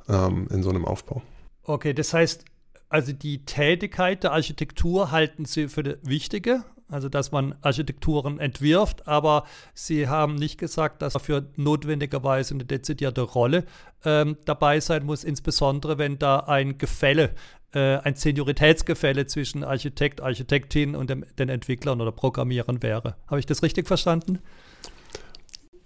ähm, 0.08 0.48
in 0.52 0.64
so 0.64 0.70
einem 0.70 0.86
Aufbau. 0.86 1.22
Okay, 1.64 1.94
das 1.94 2.14
heißt, 2.14 2.46
also 2.90 3.12
die 3.12 3.44
Tätigkeit 3.44 4.24
der 4.24 4.32
Architektur 4.32 5.12
halten 5.12 5.44
Sie 5.44 5.68
für 5.68 5.84
die 5.84 5.96
wichtige, 6.04 6.64
also 6.90 7.10
dass 7.10 7.34
man 7.34 7.56
Architekturen 7.62 8.40
entwirft, 8.40 9.06
aber 9.08 9.44
Sie 9.74 10.08
haben 10.08 10.36
nicht 10.36 10.58
gesagt, 10.58 11.02
dass 11.02 11.14
dafür 11.14 11.48
notwendigerweise 11.58 12.54
eine 12.54 12.64
dezidierte 12.64 13.22
Rolle 13.22 13.66
ähm, 14.06 14.38
dabei 14.46 14.80
sein 14.80 15.06
muss, 15.06 15.26
insbesondere 15.26 15.98
wenn 15.98 16.18
da 16.18 16.40
ein 16.40 16.78
Gefälle 16.78 17.36
äh, 17.74 17.98
ein 17.98 18.16
Senioritätsgefälle 18.16 19.28
zwischen 19.28 19.64
Architekt, 19.64 20.22
Architektin 20.22 20.96
und 20.96 21.10
dem, 21.10 21.26
den 21.38 21.50
Entwicklern 21.50 22.02
oder 22.02 22.12
Programmierern 22.12 22.82
wäre. 22.82 23.16
Habe 23.28 23.40
ich 23.40 23.46
das 23.46 23.64
richtig 23.64 23.88
verstanden? 23.88 24.40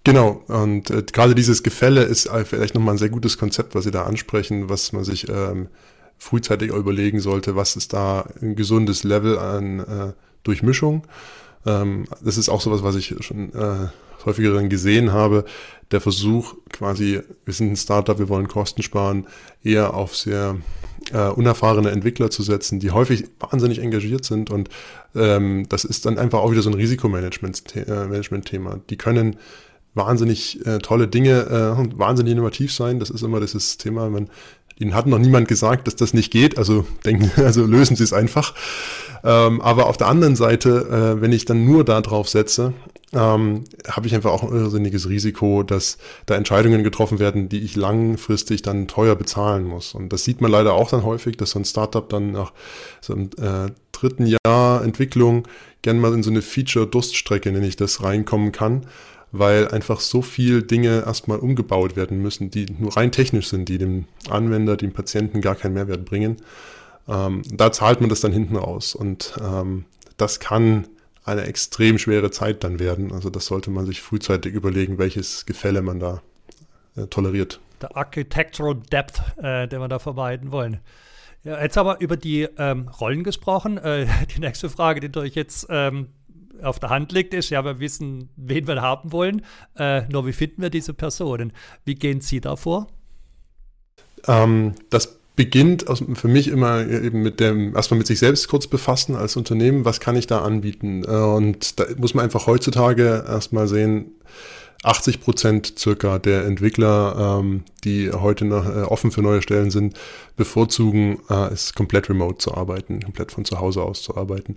Genau, 0.04 0.42
und 0.48 0.90
äh, 0.90 1.02
gerade 1.12 1.34
dieses 1.34 1.62
Gefälle 1.62 2.02
ist 2.02 2.26
äh, 2.26 2.44
vielleicht 2.44 2.74
nochmal 2.74 2.94
ein 2.94 2.98
sehr 2.98 3.08
gutes 3.08 3.38
Konzept, 3.38 3.74
was 3.74 3.84
Sie 3.84 3.90
da 3.92 4.04
ansprechen, 4.04 4.68
was 4.68 4.92
man 4.92 5.04
sich 5.04 5.28
ähm, 5.28 5.68
frühzeitig 6.18 6.70
überlegen 6.70 7.20
sollte, 7.20 7.56
was 7.56 7.76
ist 7.76 7.92
da 7.92 8.26
ein 8.40 8.56
gesundes 8.56 9.04
Level 9.04 9.38
an 9.38 9.80
äh, 9.80 10.12
Durchmischung. 10.42 11.06
Ähm, 11.66 12.06
das 12.24 12.36
ist 12.36 12.48
auch 12.48 12.60
sowas, 12.60 12.82
was 12.82 12.96
ich 12.96 13.14
schon 13.20 13.52
äh, 13.54 13.88
häufiger 14.24 14.60
gesehen 14.64 15.12
habe, 15.12 15.44
der 15.90 16.00
Versuch 16.00 16.54
quasi, 16.70 17.20
wir 17.44 17.54
sind 17.54 17.72
ein 17.72 17.76
Startup, 17.76 18.18
wir 18.18 18.28
wollen 18.28 18.48
Kosten 18.48 18.82
sparen, 18.82 19.26
eher 19.62 19.94
auf 19.94 20.16
sehr 20.16 20.56
äh, 21.12 21.28
unerfahrene 21.28 21.90
Entwickler 21.90 22.30
zu 22.30 22.42
setzen, 22.42 22.80
die 22.80 22.90
häufig 22.90 23.24
wahnsinnig 23.38 23.80
engagiert 23.80 24.24
sind 24.24 24.50
und 24.50 24.70
ähm, 25.14 25.66
das 25.68 25.84
ist 25.84 26.06
dann 26.06 26.18
einfach 26.18 26.40
auch 26.40 26.50
wieder 26.50 26.62
so 26.62 26.70
ein 26.70 26.74
Risikomanagement-Thema. 26.74 28.74
Äh, 28.74 28.78
die 28.88 28.96
können 28.96 29.36
wahnsinnig 29.94 30.64
äh, 30.66 30.78
tolle 30.78 31.08
Dinge 31.08 31.42
äh, 31.42 31.98
wahnsinnig 31.98 32.32
innovativ 32.32 32.72
sein. 32.72 32.98
Das 32.98 33.10
ist 33.10 33.22
immer 33.22 33.40
dieses 33.40 33.76
Thema, 33.76 34.08
man 34.08 34.30
Ihnen 34.82 34.94
hat 34.94 35.06
noch 35.06 35.18
niemand 35.18 35.48
gesagt, 35.48 35.86
dass 35.86 35.96
das 35.96 36.12
nicht 36.12 36.30
geht, 36.30 36.58
also 36.58 36.86
denken, 37.04 37.30
also 37.42 37.64
lösen 37.64 37.96
Sie 37.96 38.04
es 38.04 38.12
einfach. 38.12 38.54
Ähm, 39.24 39.60
aber 39.60 39.86
auf 39.86 39.96
der 39.96 40.08
anderen 40.08 40.36
Seite, 40.36 41.14
äh, 41.16 41.20
wenn 41.20 41.32
ich 41.32 41.44
dann 41.44 41.64
nur 41.64 41.84
da 41.84 42.00
drauf 42.00 42.28
setze, 42.28 42.74
ähm, 43.14 43.64
habe 43.88 44.06
ich 44.06 44.14
einfach 44.14 44.30
auch 44.30 44.42
ein 44.42 44.56
irrsinniges 44.56 45.08
Risiko, 45.08 45.62
dass 45.62 45.98
da 46.26 46.34
Entscheidungen 46.34 46.82
getroffen 46.82 47.18
werden, 47.18 47.48
die 47.48 47.60
ich 47.60 47.76
langfristig 47.76 48.62
dann 48.62 48.88
teuer 48.88 49.14
bezahlen 49.14 49.64
muss. 49.64 49.94
Und 49.94 50.12
das 50.12 50.24
sieht 50.24 50.40
man 50.40 50.50
leider 50.50 50.72
auch 50.72 50.90
dann 50.90 51.04
häufig, 51.04 51.36
dass 51.36 51.50
so 51.50 51.58
ein 51.58 51.64
Startup 51.64 52.08
dann 52.08 52.32
nach 52.32 52.52
so 53.00 53.12
einem 53.12 53.30
äh, 53.38 53.70
dritten 53.92 54.26
Jahr 54.26 54.82
Entwicklung 54.82 55.46
gern 55.82 55.98
mal 55.98 56.14
in 56.14 56.22
so 56.22 56.30
eine 56.30 56.42
Feature-Durststrecke, 56.42 57.52
nenne 57.52 57.66
ich 57.66 57.76
das, 57.76 58.02
reinkommen 58.02 58.52
kann, 58.52 58.86
weil 59.32 59.68
einfach 59.68 60.00
so 60.00 60.20
viel 60.22 60.62
Dinge 60.62 61.04
erstmal 61.06 61.38
umgebaut 61.38 61.96
werden 61.96 62.20
müssen, 62.20 62.50
die 62.50 62.66
nur 62.78 62.96
rein 62.96 63.10
technisch 63.10 63.48
sind, 63.48 63.68
die 63.68 63.78
dem 63.78 64.04
Anwender, 64.28 64.76
dem 64.76 64.92
Patienten 64.92 65.40
gar 65.40 65.54
keinen 65.54 65.72
Mehrwert 65.72 66.04
bringen. 66.04 66.36
Ähm, 67.08 67.42
da 67.50 67.72
zahlt 67.72 68.00
man 68.00 68.10
das 68.10 68.20
dann 68.20 68.32
hinten 68.32 68.56
raus. 68.56 68.94
Und 68.94 69.34
ähm, 69.42 69.86
das 70.18 70.38
kann 70.38 70.86
eine 71.24 71.42
extrem 71.42 71.98
schwere 71.98 72.30
Zeit 72.30 72.62
dann 72.62 72.78
werden. 72.78 73.10
Also 73.10 73.30
das 73.30 73.46
sollte 73.46 73.70
man 73.70 73.86
sich 73.86 74.02
frühzeitig 74.02 74.52
überlegen, 74.52 74.98
welches 74.98 75.46
Gefälle 75.46 75.80
man 75.80 75.98
da 75.98 76.22
äh, 76.96 77.06
toleriert. 77.06 77.58
Der 77.80 77.96
Architectural 77.96 78.76
Depth, 78.92 79.22
äh, 79.38 79.66
den 79.66 79.80
wir 79.80 79.88
da 79.88 79.98
vermeiden 79.98 80.52
wollen. 80.52 80.80
Ja, 81.44 81.60
jetzt 81.60 81.76
aber 81.76 82.00
über 82.00 82.16
die 82.16 82.48
ähm, 82.56 82.88
Rollen 82.88 83.24
gesprochen. 83.24 83.78
Äh, 83.78 84.06
die 84.34 84.40
nächste 84.40 84.68
Frage, 84.68 85.00
die 85.00 85.10
durch 85.10 85.34
jetzt 85.34 85.66
ähm, 85.70 86.08
auf 86.62 86.78
der 86.78 86.90
Hand 86.90 87.12
liegt, 87.12 87.34
ist, 87.34 87.50
ja, 87.50 87.64
wir 87.64 87.80
wissen, 87.80 88.30
wen 88.36 88.66
wir 88.66 88.80
haben 88.80 89.12
wollen. 89.12 89.42
Äh, 89.76 90.02
nur 90.08 90.26
wie 90.26 90.32
finden 90.32 90.62
wir 90.62 90.70
diese 90.70 90.94
Personen? 90.94 91.52
Wie 91.84 91.94
gehen 91.94 92.20
Sie 92.20 92.40
da 92.40 92.56
vor? 92.56 92.88
Ähm, 94.26 94.74
das 94.90 95.18
beginnt 95.36 95.88
aus, 95.88 96.04
für 96.14 96.28
mich 96.28 96.48
immer 96.48 96.86
eben 96.86 97.22
mit 97.22 97.40
dem, 97.40 97.74
erstmal 97.74 97.98
mit 97.98 98.06
sich 98.06 98.18
selbst 98.18 98.48
kurz 98.48 98.66
befassen 98.66 99.16
als 99.16 99.36
Unternehmen, 99.36 99.84
was 99.84 100.00
kann 100.00 100.16
ich 100.16 100.26
da 100.26 100.42
anbieten? 100.42 101.04
Äh, 101.04 101.10
und 101.10 101.80
da 101.80 101.84
muss 101.96 102.14
man 102.14 102.24
einfach 102.24 102.46
heutzutage 102.46 103.24
erstmal 103.26 103.66
sehen, 103.68 104.12
80 104.84 105.20
Prozent 105.20 105.74
circa 105.78 106.18
der 106.18 106.44
Entwickler, 106.44 107.38
ähm, 107.40 107.64
die 107.84 108.10
heute 108.10 108.44
noch 108.44 108.66
äh, 108.66 108.82
offen 108.82 109.12
für 109.12 109.22
neue 109.22 109.40
Stellen 109.40 109.70
sind, 109.70 109.96
bevorzugen, 110.36 111.20
äh, 111.30 111.52
es 111.52 111.72
komplett 111.74 112.08
remote 112.08 112.38
zu 112.38 112.54
arbeiten, 112.54 113.00
komplett 113.00 113.30
von 113.30 113.44
zu 113.44 113.60
Hause 113.60 113.82
aus 113.82 114.02
zu 114.02 114.16
arbeiten. 114.16 114.56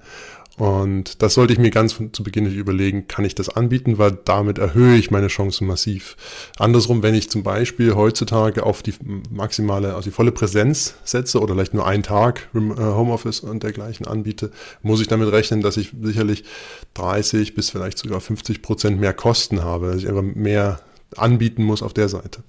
Und 0.57 1.21
das 1.21 1.33
sollte 1.33 1.51
ich 1.51 1.59
mir 1.59 1.69
ganz 1.69 2.00
zu 2.13 2.24
Beginn 2.24 2.45
überlegen, 2.45 3.07
kann 3.07 3.25
ich 3.25 3.35
das 3.35 3.50
anbieten, 3.50 3.97
weil 3.97 4.17
damit 4.24 4.57
erhöhe 4.57 4.95
ich 4.95 5.12
meine 5.12 5.27
Chancen 5.27 5.67
massiv. 5.67 6.15
Andersrum, 6.57 7.03
wenn 7.03 7.13
ich 7.13 7.29
zum 7.29 7.43
Beispiel 7.43 7.93
heutzutage 7.93 8.63
auf 8.63 8.81
die 8.81 8.93
maximale, 9.29 9.95
also 9.95 10.09
die 10.09 10.15
volle 10.15 10.31
Präsenz 10.31 10.95
setze 11.03 11.41
oder 11.41 11.55
vielleicht 11.55 11.74
nur 11.74 11.85
einen 11.85 12.03
Tag 12.03 12.47
äh, 12.53 12.59
Homeoffice 12.59 13.41
und 13.41 13.63
dergleichen 13.63 14.07
anbiete, 14.07 14.51
muss 14.81 15.01
ich 15.01 15.07
damit 15.07 15.29
rechnen, 15.29 15.62
dass 15.62 15.75
ich 15.75 15.91
sicherlich 16.01 16.45
30 16.93 17.53
bis 17.53 17.69
vielleicht 17.69 17.97
sogar 17.97 18.21
50 18.21 18.62
Prozent 18.62 19.00
mehr 19.00 19.13
Kosten 19.13 19.62
habe, 19.62 19.88
dass 19.88 19.97
ich 19.97 20.07
einfach 20.07 20.24
mehr 20.24 20.79
anbieten 21.17 21.63
muss 21.63 21.83
auf 21.83 21.93
der 21.93 22.07
Seite. 22.07 22.43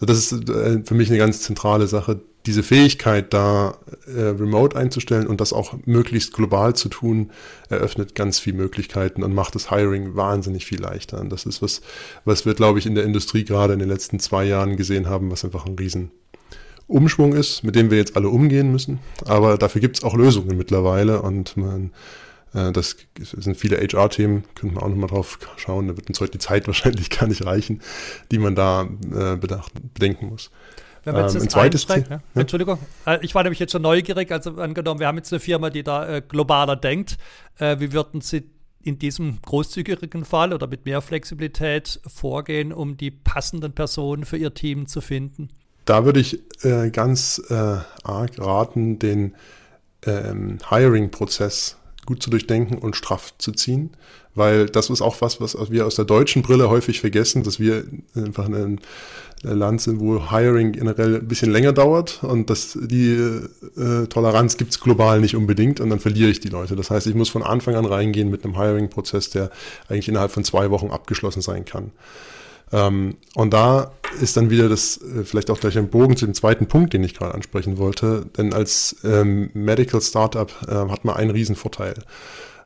Also 0.00 0.06
das 0.06 0.18
ist 0.18 0.48
äh, 0.50 0.82
für 0.84 0.94
mich 0.94 1.10
eine 1.10 1.18
ganz 1.18 1.42
zentrale 1.42 1.86
Sache, 1.86 2.20
diese 2.46 2.62
Fähigkeit, 2.62 3.34
da 3.34 3.76
äh, 4.06 4.20
remote 4.20 4.76
einzustellen 4.76 5.26
und 5.26 5.40
das 5.40 5.52
auch 5.52 5.74
möglichst 5.84 6.32
global 6.32 6.74
zu 6.74 6.88
tun, 6.88 7.30
eröffnet 7.68 8.14
ganz 8.14 8.38
viele 8.38 8.56
Möglichkeiten 8.56 9.22
und 9.22 9.34
macht 9.34 9.54
das 9.54 9.70
Hiring 9.70 10.16
wahnsinnig 10.16 10.64
viel 10.64 10.80
leichter. 10.80 11.20
Und 11.20 11.30
das 11.30 11.44
ist 11.44 11.60
was, 11.60 11.82
was 12.24 12.46
wir, 12.46 12.54
glaube 12.54 12.78
ich, 12.78 12.86
in 12.86 12.94
der 12.94 13.04
Industrie 13.04 13.44
gerade 13.44 13.74
in 13.74 13.78
den 13.78 13.88
letzten 13.88 14.20
zwei 14.20 14.44
Jahren 14.44 14.76
gesehen 14.76 15.08
haben, 15.08 15.30
was 15.30 15.44
einfach 15.44 15.66
ein 15.66 15.74
riesen 15.74 16.10
Umschwung 16.86 17.34
ist, 17.34 17.62
mit 17.62 17.76
dem 17.76 17.90
wir 17.90 17.98
jetzt 17.98 18.16
alle 18.16 18.28
umgehen 18.28 18.72
müssen. 18.72 18.98
Aber 19.26 19.56
dafür 19.58 19.80
gibt 19.80 19.98
es 19.98 20.04
auch 20.04 20.14
Lösungen 20.14 20.56
mittlerweile 20.56 21.22
und 21.22 21.56
man, 21.56 21.92
äh, 22.54 22.72
das 22.72 22.96
sind 23.14 23.56
viele 23.56 23.76
HR-Themen, 23.76 24.44
könnte 24.54 24.74
man 24.74 24.84
auch 24.84 24.88
nochmal 24.88 25.10
drauf 25.10 25.38
schauen. 25.56 25.88
Da 25.88 25.96
wird 25.96 26.08
uns 26.08 26.20
heute 26.20 26.32
die 26.32 26.38
Zeit 26.38 26.66
wahrscheinlich 26.66 27.10
gar 27.10 27.28
nicht 27.28 27.44
reichen, 27.44 27.82
die 28.30 28.38
man 28.38 28.54
da 28.54 28.88
äh, 29.14 29.36
bedacht, 29.36 29.72
bedenken 29.94 30.28
muss. 30.28 30.50
Wenn 31.04 31.14
wir 31.14 31.22
jetzt 31.22 31.34
ähm, 31.34 31.42
ein 31.42 31.48
zweites 31.48 31.86
Ziel, 31.86 32.04
ja? 32.08 32.20
Entschuldigung, 32.34 32.78
äh, 33.06 33.18
ich 33.22 33.34
war 33.34 33.42
nämlich 33.42 33.58
jetzt 33.58 33.72
schon 33.72 33.82
neugierig, 33.82 34.30
also 34.30 34.56
angenommen, 34.56 35.00
wir 35.00 35.06
haben 35.06 35.16
jetzt 35.16 35.32
eine 35.32 35.40
Firma, 35.40 35.70
die 35.70 35.82
da 35.82 36.08
äh, 36.08 36.22
globaler 36.26 36.76
denkt. 36.76 37.16
Äh, 37.58 37.80
wie 37.80 37.92
würden 37.92 38.20
Sie 38.20 38.44
in 38.82 38.98
diesem 38.98 39.40
großzügigen 39.42 40.24
Fall 40.24 40.52
oder 40.52 40.66
mit 40.66 40.84
mehr 40.84 41.00
Flexibilität 41.00 42.00
vorgehen, 42.06 42.72
um 42.72 42.96
die 42.96 43.10
passenden 43.10 43.72
Personen 43.72 44.24
für 44.24 44.36
Ihr 44.36 44.54
Team 44.54 44.86
zu 44.86 45.00
finden? 45.00 45.48
Da 45.84 46.04
würde 46.04 46.20
ich 46.20 46.40
äh, 46.64 46.90
ganz 46.90 47.42
äh, 47.48 47.54
arg 47.54 48.38
raten, 48.38 48.98
den 48.98 49.34
ähm, 50.06 50.58
Hiring-Prozess 50.68 51.76
gut 52.10 52.24
zu 52.24 52.30
durchdenken 52.30 52.76
und 52.76 52.96
straff 52.96 53.32
zu 53.38 53.52
ziehen, 53.52 53.90
weil 54.34 54.66
das 54.66 54.90
ist 54.90 55.00
auch 55.00 55.20
was, 55.20 55.40
was 55.40 55.56
wir 55.70 55.86
aus 55.86 55.94
der 55.94 56.04
deutschen 56.04 56.42
Brille 56.42 56.68
häufig 56.68 56.98
vergessen, 56.98 57.44
dass 57.44 57.60
wir 57.60 57.84
einfach 58.16 58.46
ein 58.46 58.80
Land 59.44 59.80
sind, 59.80 60.00
wo 60.00 60.28
Hiring 60.28 60.72
generell 60.72 61.20
ein 61.20 61.28
bisschen 61.28 61.52
länger 61.52 61.72
dauert 61.72 62.24
und 62.24 62.50
dass 62.50 62.76
die 62.80 63.12
äh, 63.12 64.06
Toleranz 64.08 64.56
gibt 64.56 64.72
es 64.72 64.80
global 64.80 65.20
nicht 65.20 65.36
unbedingt 65.36 65.78
und 65.78 65.88
dann 65.88 66.00
verliere 66.00 66.30
ich 66.30 66.40
die 66.40 66.48
Leute. 66.48 66.74
Das 66.74 66.90
heißt, 66.90 67.06
ich 67.06 67.14
muss 67.14 67.28
von 67.28 67.44
Anfang 67.44 67.76
an 67.76 67.84
reingehen 67.84 68.28
mit 68.28 68.44
einem 68.44 68.58
Hiring-Prozess, 68.58 69.30
der 69.30 69.52
eigentlich 69.88 70.08
innerhalb 70.08 70.32
von 70.32 70.42
zwei 70.42 70.70
Wochen 70.70 70.90
abgeschlossen 70.90 71.42
sein 71.42 71.64
kann. 71.64 71.92
Ähm, 72.72 73.16
und 73.34 73.52
da 73.52 73.92
ist 74.20 74.36
dann 74.36 74.50
wieder 74.50 74.68
das, 74.68 74.98
äh, 74.98 75.24
vielleicht 75.24 75.50
auch 75.50 75.60
gleich 75.60 75.76
ein 75.78 75.88
Bogen 75.88 76.16
zu 76.16 76.26
dem 76.26 76.34
zweiten 76.34 76.66
Punkt, 76.66 76.92
den 76.92 77.04
ich 77.04 77.14
gerade 77.14 77.34
ansprechen 77.34 77.78
wollte. 77.78 78.26
Denn 78.36 78.52
als 78.52 78.96
ähm, 79.04 79.50
Medical 79.54 80.00
Startup 80.00 80.50
äh, 80.68 80.74
hat 80.74 81.04
man 81.04 81.16
einen 81.16 81.30
riesen 81.30 81.56
Vorteil. 81.56 81.94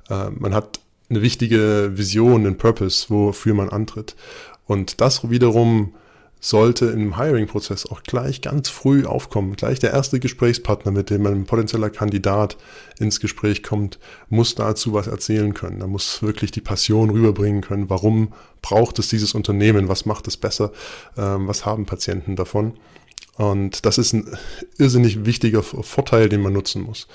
Äh, 0.08 0.30
man 0.30 0.54
hat 0.54 0.80
eine 1.10 1.22
wichtige 1.22 1.92
Vision, 1.94 2.46
einen 2.46 2.58
Purpose, 2.58 3.06
wofür 3.08 3.54
man 3.54 3.68
antritt. 3.68 4.16
Und 4.66 5.00
das 5.00 5.28
wiederum 5.28 5.94
sollte 6.44 6.86
im 6.86 7.16
Hiring-Prozess 7.16 7.86
auch 7.86 8.02
gleich 8.02 8.42
ganz 8.42 8.68
früh 8.68 9.06
aufkommen. 9.06 9.56
Gleich 9.56 9.78
der 9.78 9.94
erste 9.94 10.20
Gesprächspartner, 10.20 10.92
mit 10.92 11.08
dem 11.08 11.24
ein 11.26 11.46
potenzieller 11.46 11.88
Kandidat 11.88 12.58
ins 12.98 13.18
Gespräch 13.18 13.62
kommt, 13.62 13.98
muss 14.28 14.54
dazu 14.54 14.92
was 14.92 15.06
erzählen 15.06 15.54
können. 15.54 15.80
Er 15.80 15.86
muss 15.86 16.22
wirklich 16.22 16.50
die 16.50 16.60
Passion 16.60 17.08
rüberbringen 17.08 17.62
können. 17.62 17.88
Warum 17.88 18.34
braucht 18.60 18.98
es 18.98 19.08
dieses 19.08 19.32
Unternehmen? 19.32 19.88
Was 19.88 20.04
macht 20.04 20.28
es 20.28 20.36
besser? 20.36 20.72
Ähm, 21.16 21.48
was 21.48 21.64
haben 21.64 21.86
Patienten 21.86 22.36
davon? 22.36 22.74
Und 23.36 23.86
das 23.86 23.96
ist 23.96 24.12
ein 24.12 24.26
irrsinnig 24.76 25.24
wichtiger 25.24 25.62
Vorteil, 25.62 26.28
den 26.28 26.42
man 26.42 26.52
nutzen 26.52 26.82
muss. 26.82 27.08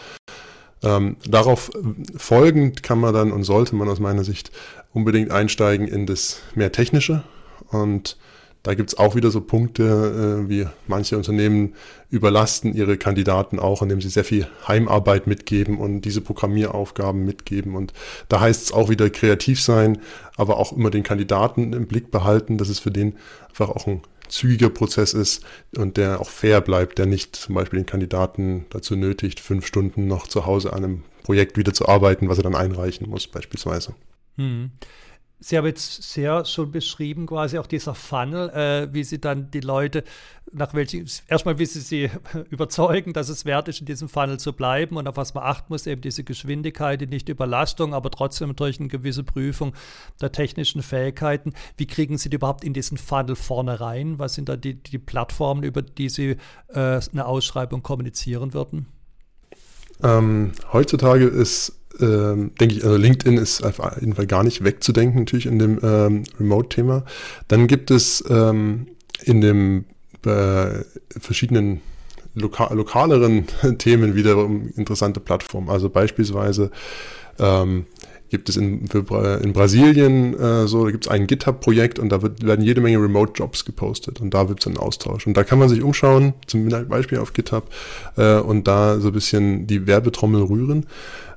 Ähm, 0.81 1.17
darauf 1.27 1.69
folgend 2.17 2.81
kann 2.81 2.99
man 2.99 3.13
dann 3.13 3.31
und 3.31 3.43
sollte 3.43 3.75
man 3.75 3.89
aus 3.89 3.99
meiner 3.99 4.23
Sicht 4.23 4.49
unbedingt 4.91 5.29
einsteigen 5.29 5.87
in 5.87 6.07
das 6.07 6.41
mehr 6.55 6.71
technische 6.71 7.23
und 7.69 8.17
da 8.63 8.73
gibt 8.73 8.89
es 8.89 8.97
auch 8.97 9.15
wieder 9.15 9.31
so 9.31 9.41
Punkte, 9.41 10.43
äh, 10.45 10.49
wie 10.49 10.67
manche 10.87 11.17
Unternehmen 11.17 11.75
überlasten 12.09 12.73
ihre 12.73 12.97
Kandidaten 12.97 13.59
auch, 13.59 13.81
indem 13.81 14.01
sie 14.01 14.09
sehr 14.09 14.25
viel 14.25 14.47
Heimarbeit 14.67 15.27
mitgeben 15.27 15.77
und 15.77 16.01
diese 16.01 16.21
Programmieraufgaben 16.21 17.23
mitgeben. 17.23 17.75
Und 17.75 17.93
da 18.27 18.41
heißt 18.41 18.63
es 18.63 18.71
auch 18.71 18.89
wieder 18.89 19.09
kreativ 19.09 19.61
sein, 19.61 19.99
aber 20.35 20.57
auch 20.57 20.73
immer 20.73 20.89
den 20.89 21.03
Kandidaten 21.03 21.73
im 21.73 21.87
Blick 21.87 22.11
behalten, 22.11 22.57
dass 22.57 22.69
es 22.69 22.79
für 22.79 22.91
den 22.91 23.15
einfach 23.49 23.69
auch 23.69 23.87
ein 23.87 24.01
zügiger 24.27 24.69
Prozess 24.69 25.13
ist 25.13 25.43
und 25.75 25.97
der 25.97 26.21
auch 26.21 26.29
fair 26.29 26.61
bleibt, 26.61 26.99
der 26.99 27.05
nicht 27.05 27.35
zum 27.35 27.55
Beispiel 27.55 27.79
den 27.79 27.85
Kandidaten 27.85 28.65
dazu 28.69 28.95
nötigt, 28.95 29.39
fünf 29.39 29.65
Stunden 29.65 30.07
noch 30.07 30.27
zu 30.27 30.45
Hause 30.45 30.73
an 30.73 30.83
einem 30.83 31.03
Projekt 31.23 31.57
wieder 31.57 31.73
zu 31.73 31.87
arbeiten, 31.87 32.29
was 32.29 32.37
er 32.37 32.43
dann 32.43 32.55
einreichen 32.55 33.09
muss, 33.09 33.27
beispielsweise. 33.27 33.95
Hm. 34.37 34.71
Sie 35.41 35.57
haben 35.57 35.65
jetzt 35.65 36.03
sehr 36.03 36.43
schon 36.43 36.71
beschrieben, 36.71 37.25
quasi 37.25 37.57
auch 37.59 37.67
dieser 37.67 37.95
Funnel, 37.95 38.49
äh, 38.49 38.93
wie 38.93 39.05
Sie 39.05 39.21
dann 39.21 39.49
die 39.51 39.61
Leute, 39.61 40.03
nach 40.51 40.73
welchen, 40.73 41.09
erstmal 41.27 41.57
wie 41.59 41.65
Sie 41.65 41.79
sie 41.79 42.09
überzeugen, 42.49 43.13
dass 43.13 43.29
es 43.29 43.45
wert 43.45 43.69
ist, 43.69 43.79
in 43.79 43.85
diesem 43.85 44.09
Funnel 44.09 44.37
zu 44.37 44.51
bleiben 44.51 44.97
und 44.97 45.07
auf 45.07 45.15
was 45.15 45.33
man 45.33 45.45
achten 45.45 45.67
muss, 45.69 45.87
eben 45.87 46.01
diese 46.01 46.25
Geschwindigkeit, 46.25 46.99
die 46.99 47.07
Nicht-Überlastung, 47.07 47.93
aber 47.93 48.11
trotzdem 48.11 48.53
durch 48.57 48.81
eine 48.81 48.89
gewisse 48.89 49.23
Prüfung 49.23 49.73
der 50.19 50.33
technischen 50.33 50.81
Fähigkeiten. 50.81 51.53
Wie 51.77 51.87
kriegen 51.87 52.17
Sie 52.17 52.29
die 52.29 52.35
überhaupt 52.35 52.65
in 52.65 52.73
diesen 52.73 52.97
Funnel 52.97 53.37
vorne 53.37 53.79
rein? 53.79 54.19
Was 54.19 54.33
sind 54.33 54.49
da 54.49 54.57
die, 54.57 54.75
die 54.75 54.99
Plattformen, 54.99 55.63
über 55.63 55.81
die 55.81 56.09
Sie 56.09 56.35
äh, 56.67 56.99
eine 57.13 57.25
Ausschreibung 57.25 57.81
kommunizieren 57.81 58.53
würden? 58.53 58.87
Ähm, 60.03 60.51
heutzutage 60.73 61.25
ist 61.25 61.78
ähm, 62.01 62.51
denke 62.59 62.75
ich, 62.75 62.83
also 62.83 62.97
LinkedIn 62.97 63.37
ist 63.37 63.63
auf 63.63 63.79
jeden 63.99 64.15
Fall 64.15 64.27
gar 64.27 64.43
nicht 64.43 64.63
wegzudenken, 64.63 65.21
natürlich 65.21 65.45
in 65.45 65.59
dem 65.59 65.79
ähm, 65.83 66.23
Remote-Thema. 66.39 67.03
Dann 67.47 67.67
gibt 67.67 67.91
es 67.91 68.23
ähm, 68.29 68.87
in 69.23 69.41
dem 69.41 69.85
äh, 70.25 70.83
verschiedenen 71.19 71.81
loka 72.35 72.73
lokaleren 72.73 73.45
Themen 73.77 74.15
wiederum 74.15 74.69
interessante 74.75 75.19
Plattformen. 75.19 75.69
Also 75.69 75.89
beispielsweise 75.89 76.71
ähm, 77.39 77.85
gibt 78.29 78.49
es 78.49 78.57
in, 78.57 78.87
für, 78.87 79.41
in 79.41 79.53
Brasilien 79.53 80.39
äh, 80.39 80.67
so, 80.67 80.85
da 80.85 80.91
gibt 80.91 81.05
es 81.05 81.11
ein 81.11 81.27
GitHub-Projekt 81.27 81.99
und 81.99 82.09
da 82.09 82.21
wird, 82.21 82.45
werden 82.45 82.63
jede 82.63 82.81
Menge 82.81 83.01
Remote-Jobs 83.01 83.65
gepostet 83.65 84.21
und 84.21 84.33
da 84.33 84.47
wird 84.49 84.59
es 84.59 84.67
einen 84.67 84.77
Austausch. 84.77 85.25
Und 85.27 85.35
da 85.35 85.43
kann 85.43 85.59
man 85.59 85.69
sich 85.69 85.81
umschauen, 85.81 86.33
zum 86.45 86.69
Beispiel 86.69 87.17
auf 87.17 87.33
GitHub, 87.33 87.69
äh, 88.17 88.39
und 88.39 88.67
da 88.67 88.99
so 88.99 89.07
ein 89.07 89.13
bisschen 89.13 89.67
die 89.67 89.87
Werbetrommel 89.87 90.43
rühren. 90.43 90.85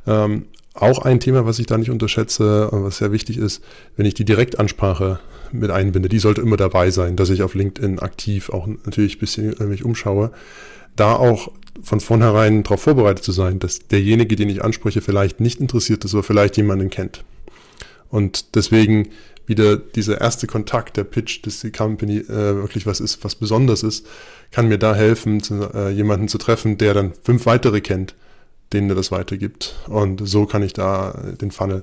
Ähm, 0.07 0.46
auch 0.74 1.00
ein 1.00 1.20
Thema, 1.20 1.44
was 1.44 1.58
ich 1.58 1.66
da 1.66 1.76
nicht 1.76 1.90
unterschätze 1.90 2.70
und 2.70 2.85
was 2.85 2.98
sehr 2.98 3.12
wichtig 3.12 3.37
ist, 3.37 3.62
wenn 3.96 4.06
ich 4.06 4.14
die 4.14 4.24
Direktansprache 4.24 5.20
mit 5.52 5.70
einbinde, 5.70 6.08
die 6.08 6.18
sollte 6.18 6.40
immer 6.40 6.56
dabei 6.56 6.90
sein, 6.90 7.16
dass 7.16 7.30
ich 7.30 7.42
auf 7.42 7.54
LinkedIn 7.54 7.98
aktiv 7.98 8.48
auch 8.50 8.66
natürlich 8.66 9.16
ein 9.16 9.20
bisschen 9.20 9.68
mich 9.68 9.85
umschaue, 9.85 10.32
da 10.96 11.14
auch 11.14 11.52
von 11.82 12.00
vornherein 12.00 12.62
darauf 12.62 12.82
vorbereitet 12.82 13.24
zu 13.24 13.32
sein, 13.32 13.58
dass 13.58 13.80
derjenige, 13.88 14.37
den 14.37 14.48
ich 14.48 14.64
anspreche, 14.64 15.00
vielleicht 15.00 15.40
nicht 15.40 15.61
interessiert 15.61 16.04
ist 16.04 16.14
oder 16.14 16.22
vielleicht 16.22 16.56
jemanden 16.56 16.90
kennt. 16.90 17.24
Und 18.08 18.54
deswegen 18.54 19.08
wieder 19.46 19.76
dieser 19.76 20.20
erste 20.20 20.46
Kontakt, 20.46 20.96
der 20.96 21.04
Pitch, 21.04 21.44
dass 21.44 21.61
die 21.61 21.72
Company 21.72 22.18
äh, 22.18 22.56
wirklich 22.56 22.87
was 22.87 23.00
ist, 23.00 23.24
was 23.24 23.35
besonders 23.35 23.82
ist, 23.82 24.06
kann 24.50 24.68
mir 24.68 24.78
da 24.78 24.94
helfen, 24.94 25.42
zu, 25.42 25.68
äh, 25.74 25.90
jemanden 25.90 26.28
zu 26.28 26.38
treffen, 26.38 26.78
der 26.78 26.94
dann 26.94 27.12
fünf 27.22 27.46
weitere 27.46 27.80
kennt 27.80 28.14
denen 28.72 28.90
er 28.90 28.96
das 28.96 29.12
weitergibt. 29.12 29.76
Und 29.88 30.26
so 30.26 30.46
kann 30.46 30.62
ich 30.62 30.72
da 30.72 31.12
den 31.40 31.50
Funnel 31.50 31.82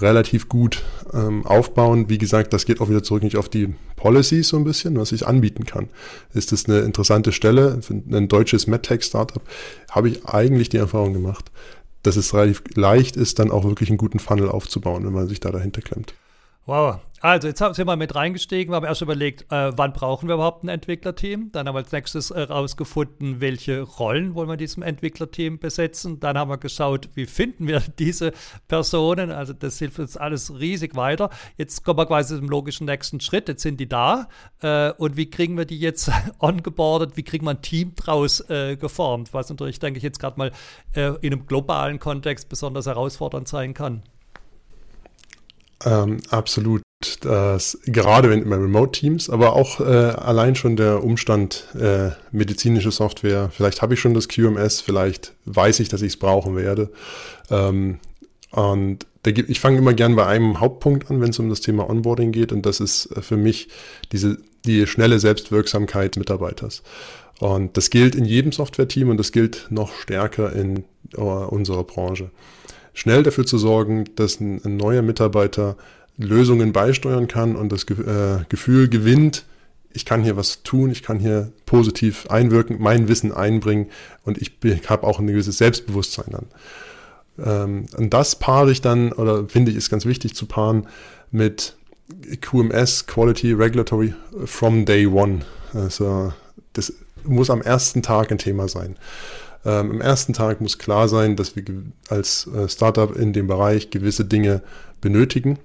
relativ 0.00 0.48
gut 0.48 0.82
ähm, 1.12 1.44
aufbauen. 1.46 2.08
Wie 2.08 2.18
gesagt, 2.18 2.52
das 2.52 2.66
geht 2.66 2.80
auch 2.80 2.88
wieder 2.88 3.02
zurück 3.02 3.22
nicht 3.22 3.36
auf 3.36 3.48
die 3.48 3.74
Policies 3.96 4.48
so 4.48 4.56
ein 4.56 4.64
bisschen, 4.64 4.98
was 4.98 5.12
ich 5.12 5.26
anbieten 5.26 5.64
kann. 5.64 5.88
Ist 6.34 6.52
das 6.52 6.66
eine 6.66 6.80
interessante 6.80 7.32
Stelle 7.32 7.82
für 7.82 7.94
ein 7.94 8.28
deutsches 8.28 8.66
MedTech-Startup? 8.66 9.42
Habe 9.90 10.08
ich 10.08 10.26
eigentlich 10.26 10.68
die 10.68 10.76
Erfahrung 10.76 11.12
gemacht, 11.12 11.50
dass 12.02 12.16
es 12.16 12.32
relativ 12.32 12.62
leicht 12.74 13.16
ist, 13.16 13.38
dann 13.38 13.50
auch 13.50 13.64
wirklich 13.64 13.90
einen 13.90 13.98
guten 13.98 14.18
Funnel 14.18 14.48
aufzubauen, 14.48 15.04
wenn 15.04 15.12
man 15.12 15.28
sich 15.28 15.40
da 15.40 15.50
dahinter 15.50 15.82
klemmt. 15.82 16.14
Wow. 16.66 16.98
Also, 17.20 17.48
jetzt 17.48 17.58
sind 17.58 17.86
wir 17.86 17.96
mit 17.96 18.14
reingestiegen. 18.14 18.72
Wir 18.72 18.76
haben 18.76 18.84
erst 18.84 19.02
überlegt, 19.02 19.50
äh, 19.50 19.76
wann 19.76 19.92
brauchen 19.92 20.28
wir 20.28 20.36
überhaupt 20.36 20.62
ein 20.62 20.68
Entwicklerteam? 20.68 21.50
Dann 21.50 21.66
haben 21.66 21.74
wir 21.74 21.80
als 21.80 21.90
nächstes 21.90 22.30
herausgefunden, 22.30 23.36
äh, 23.36 23.40
welche 23.40 23.82
Rollen 23.82 24.34
wollen 24.34 24.48
wir 24.48 24.52
in 24.52 24.58
diesem 24.58 24.84
Entwicklerteam 24.84 25.58
besetzen. 25.58 26.20
Dann 26.20 26.38
haben 26.38 26.48
wir 26.48 26.58
geschaut, 26.58 27.08
wie 27.14 27.26
finden 27.26 27.66
wir 27.66 27.82
diese 27.98 28.32
Personen. 28.68 29.32
Also, 29.32 29.52
das 29.52 29.78
hilft 29.78 29.98
uns 29.98 30.16
alles 30.16 30.60
riesig 30.60 30.94
weiter. 30.94 31.30
Jetzt 31.56 31.84
kommen 31.84 31.98
wir 31.98 32.06
quasi 32.06 32.36
zum 32.36 32.48
logischen 32.48 32.84
nächsten 32.86 33.18
Schritt. 33.20 33.48
Jetzt 33.48 33.62
sind 33.62 33.80
die 33.80 33.88
da. 33.88 34.28
Äh, 34.60 34.92
und 34.92 35.16
wie 35.16 35.28
kriegen 35.28 35.56
wir 35.56 35.64
die 35.64 35.78
jetzt 35.78 36.12
ongeboardet? 36.38 37.16
Wie 37.16 37.24
kriegen 37.24 37.46
wir 37.46 37.50
ein 37.50 37.62
Team 37.62 37.94
draus 37.96 38.48
äh, 38.48 38.76
geformt? 38.76 39.34
Was 39.34 39.50
natürlich, 39.50 39.80
denke 39.80 39.98
ich, 39.98 40.04
jetzt 40.04 40.20
gerade 40.20 40.38
mal 40.38 40.52
äh, 40.94 41.14
in 41.20 41.32
einem 41.32 41.46
globalen 41.46 41.98
Kontext 41.98 42.48
besonders 42.48 42.86
herausfordernd 42.86 43.48
sein 43.48 43.74
kann. 43.74 44.04
Ähm, 45.84 46.20
absolut. 46.30 46.82
Das, 47.20 47.78
gerade 47.86 48.28
wenn 48.28 48.48
bei 48.48 48.56
Remote-Teams, 48.56 49.30
aber 49.30 49.52
auch 49.52 49.78
äh, 49.78 49.84
allein 49.84 50.56
schon 50.56 50.74
der 50.74 51.04
Umstand 51.04 51.68
äh, 51.78 52.10
medizinische 52.32 52.90
Software. 52.90 53.50
Vielleicht 53.52 53.82
habe 53.82 53.94
ich 53.94 54.00
schon 54.00 54.14
das 54.14 54.26
QMS, 54.26 54.80
vielleicht 54.80 55.32
weiß 55.44 55.78
ich, 55.78 55.88
dass 55.88 56.02
ich 56.02 56.14
es 56.14 56.16
brauchen 56.16 56.56
werde. 56.56 56.90
Ähm, 57.50 58.00
und 58.50 59.06
da 59.22 59.30
gibt, 59.30 59.48
ich 59.48 59.60
fange 59.60 59.78
immer 59.78 59.94
gern 59.94 60.16
bei 60.16 60.26
einem 60.26 60.58
Hauptpunkt 60.58 61.08
an, 61.08 61.20
wenn 61.20 61.30
es 61.30 61.38
um 61.38 61.48
das 61.48 61.60
Thema 61.60 61.88
Onboarding 61.88 62.32
geht. 62.32 62.50
Und 62.50 62.66
das 62.66 62.80
ist 62.80 63.06
äh, 63.16 63.22
für 63.22 63.36
mich 63.36 63.68
diese, 64.10 64.38
die 64.66 64.84
schnelle 64.88 65.20
Selbstwirksamkeit 65.20 66.16
Mitarbeiters. 66.16 66.82
Und 67.38 67.76
das 67.76 67.90
gilt 67.90 68.16
in 68.16 68.24
jedem 68.24 68.50
Software-Team 68.50 69.08
und 69.08 69.18
das 69.18 69.30
gilt 69.30 69.68
noch 69.70 69.94
stärker 69.94 70.52
in 70.52 70.82
uh, 71.16 71.46
unserer 71.46 71.84
Branche 71.84 72.32
schnell 72.98 73.22
dafür 73.22 73.46
zu 73.46 73.58
sorgen, 73.58 74.04
dass 74.16 74.40
ein, 74.40 74.60
ein 74.64 74.76
neuer 74.76 75.02
Mitarbeiter 75.02 75.76
Lösungen 76.18 76.72
beisteuern 76.72 77.28
kann 77.28 77.56
und 77.56 77.70
das 77.70 77.84
äh, 77.84 78.44
Gefühl 78.48 78.88
gewinnt, 78.88 79.44
ich 79.92 80.04
kann 80.04 80.22
hier 80.22 80.36
was 80.36 80.62
tun, 80.62 80.90
ich 80.90 81.02
kann 81.02 81.18
hier 81.18 81.50
positiv 81.64 82.26
einwirken, 82.28 82.76
mein 82.80 83.08
Wissen 83.08 83.32
einbringen 83.32 83.86
und 84.24 84.38
ich 84.38 84.52
habe 84.88 85.06
auch 85.06 85.18
ein 85.18 85.26
gewisses 85.26 85.58
Selbstbewusstsein 85.58 86.26
dann. 86.30 86.46
Ähm, 87.38 87.86
und 87.96 88.12
das 88.12 88.36
paare 88.36 88.70
ich 88.70 88.80
dann, 88.80 89.12
oder 89.12 89.48
finde 89.48 89.70
ich, 89.70 89.76
ist 89.76 89.90
ganz 89.90 90.04
wichtig 90.04 90.34
zu 90.34 90.46
paaren 90.46 90.86
mit 91.30 91.76
QMS, 92.40 93.06
Quality 93.06 93.52
Regulatory 93.52 94.14
from 94.44 94.84
Day 94.84 95.06
One. 95.06 95.40
Also 95.72 96.32
das 96.72 96.92
muss 97.24 97.50
am 97.50 97.62
ersten 97.62 98.02
Tag 98.02 98.30
ein 98.30 98.38
Thema 98.38 98.68
sein. 98.68 98.96
Ähm, 99.64 99.90
Im 99.92 100.00
ersten 100.00 100.32
Tag 100.32 100.60
muss 100.60 100.78
klar 100.78 101.08
sein, 101.08 101.36
dass 101.36 101.56
wir 101.56 101.64
als 102.08 102.46
äh, 102.46 102.68
Startup 102.68 103.14
in 103.14 103.32
dem 103.32 103.46
Bereich 103.46 103.90
gewisse 103.90 104.24
Dinge 104.24 104.62
benötigen. 105.00 105.58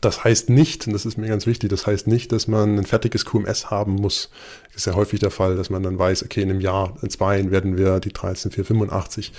Das 0.00 0.24
heißt 0.24 0.50
nicht, 0.50 0.86
und 0.86 0.92
das 0.92 1.06
ist 1.06 1.16
mir 1.16 1.28
ganz 1.28 1.46
wichtig, 1.46 1.70
das 1.70 1.86
heißt 1.86 2.08
nicht, 2.08 2.32
dass 2.32 2.48
man 2.48 2.76
ein 2.76 2.84
fertiges 2.84 3.24
QMS 3.24 3.70
haben 3.70 3.94
muss. 3.94 4.30
Das 4.66 4.78
ist 4.78 4.86
ja 4.86 4.94
häufig 4.94 5.20
der 5.20 5.30
Fall, 5.30 5.56
dass 5.56 5.70
man 5.70 5.82
dann 5.82 5.98
weiß, 5.98 6.24
okay, 6.24 6.42
in 6.42 6.50
einem 6.50 6.60
Jahr, 6.60 6.96
in 7.02 7.10
zwei 7.10 7.50
werden 7.50 7.78
wir 7.78 8.00
die 8.00 8.12
13485 8.12 9.32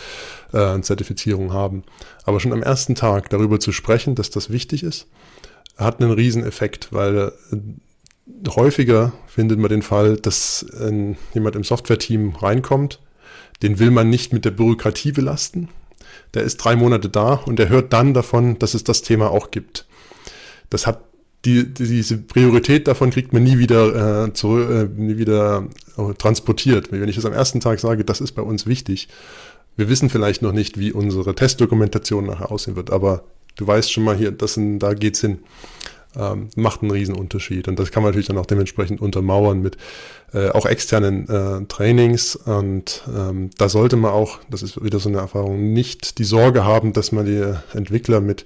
äh, 0.54 0.80
Zertifizierung 0.82 1.52
haben. 1.52 1.84
Aber 2.24 2.40
schon 2.40 2.54
am 2.54 2.64
ersten 2.64 2.96
Tag 2.96 3.30
darüber 3.30 3.60
zu 3.60 3.74
sprechen, 3.74 4.16
dass 4.16 4.30
das 4.30 4.50
wichtig 4.50 4.84
ist, 4.84 5.08
hat 5.78 6.02
einen 6.02 6.12
riesen 6.12 6.46
Effekt, 6.46 6.94
weil 6.94 7.34
äh, 7.52 8.50
häufiger 8.50 9.12
findet 9.28 9.60
man 9.60 9.70
den 9.70 9.82
Fall, 9.82 10.16
dass 10.16 10.66
äh, 10.80 11.16
jemand 11.34 11.58
im 11.58 11.66
Software-Team 11.66 12.36
reinkommt, 12.38 13.02
den 13.62 13.80
will 13.80 13.92
man 13.92 14.10
nicht 14.10 14.32
mit 14.32 14.46
der 14.46 14.52
Bürokratie 14.52 15.12
belasten. 15.12 15.68
Der 16.34 16.44
ist 16.44 16.58
drei 16.58 16.78
Monate 16.78 17.10
da 17.10 17.34
und 17.34 17.60
der 17.60 17.68
hört 17.68 17.92
dann 17.92 18.14
davon, 18.14 18.58
dass 18.60 18.74
es 18.76 18.86
das 18.86 19.02
Thema 19.02 19.30
auch 19.30 19.52
gibt 19.52 19.88
das 20.70 20.88
hat 20.88 21.02
die, 21.46 21.74
diese 21.74 22.18
Priorität 22.18 22.88
davon 22.88 23.10
kriegt 23.10 23.32
man 23.32 23.44
nie 23.44 23.58
wieder, 23.58 24.26
äh, 24.26 24.34
zurück, 24.34 24.70
äh, 24.70 25.02
nie 25.02 25.18
wieder 25.18 25.68
äh, 25.98 26.14
transportiert. 26.16 26.92
Wenn 26.92 27.08
ich 27.08 27.16
das 27.16 27.26
am 27.26 27.34
ersten 27.34 27.60
Tag 27.60 27.80
sage, 27.80 28.04
das 28.04 28.22
ist 28.22 28.34
bei 28.34 28.42
uns 28.42 28.66
wichtig. 28.66 29.08
Wir 29.76 29.88
wissen 29.88 30.10
vielleicht 30.10 30.42
noch 30.42 30.52
nicht, 30.52 30.80
wie 30.80 30.92
unsere 30.92 31.36
Testdokumentation 31.36 32.26
nachher 32.26 32.52
aussehen 32.52 32.76
wird, 32.76 32.92
aber 32.92 33.24
du 33.56 33.68
weißt 33.68 33.92
schon 33.92 34.04
mal 34.04 34.18
hier, 34.18 34.32
das 34.32 34.56
sind, 34.56 34.80
da 34.80 34.94
geht's 34.94 35.22
hin. 35.22 35.40
Ähm, 36.16 36.50
macht 36.56 36.82
einen 36.82 36.90
riesen 36.90 37.14
Unterschied. 37.14 37.68
Und 37.68 37.78
das 37.78 37.92
kann 37.92 38.02
man 38.02 38.12
natürlich 38.12 38.28
dann 38.28 38.40
auch 38.40 38.46
dementsprechend 38.48 39.02
untermauern 39.02 39.62
mit 39.62 39.78
äh, 40.34 40.50
auch 40.50 40.66
externen 40.66 41.30
äh, 41.30 41.66
Trainings. 41.68 42.36
Und 42.36 43.04
ähm, 43.16 43.52
da 43.58 43.70
sollte 43.70 43.98
man 43.98 44.12
auch, 44.12 44.40
das 44.50 44.64
ist 44.64 44.84
wieder 44.84 45.00
so 45.00 45.10
eine 45.10 45.20
Erfahrung, 45.20 45.74
nicht 45.74 46.18
die 46.18 46.24
Sorge 46.24 46.66
haben, 46.66 46.94
dass 46.94 47.12
man 47.12 47.26
die 47.26 47.54
Entwickler 47.74 48.20
mit 48.20 48.46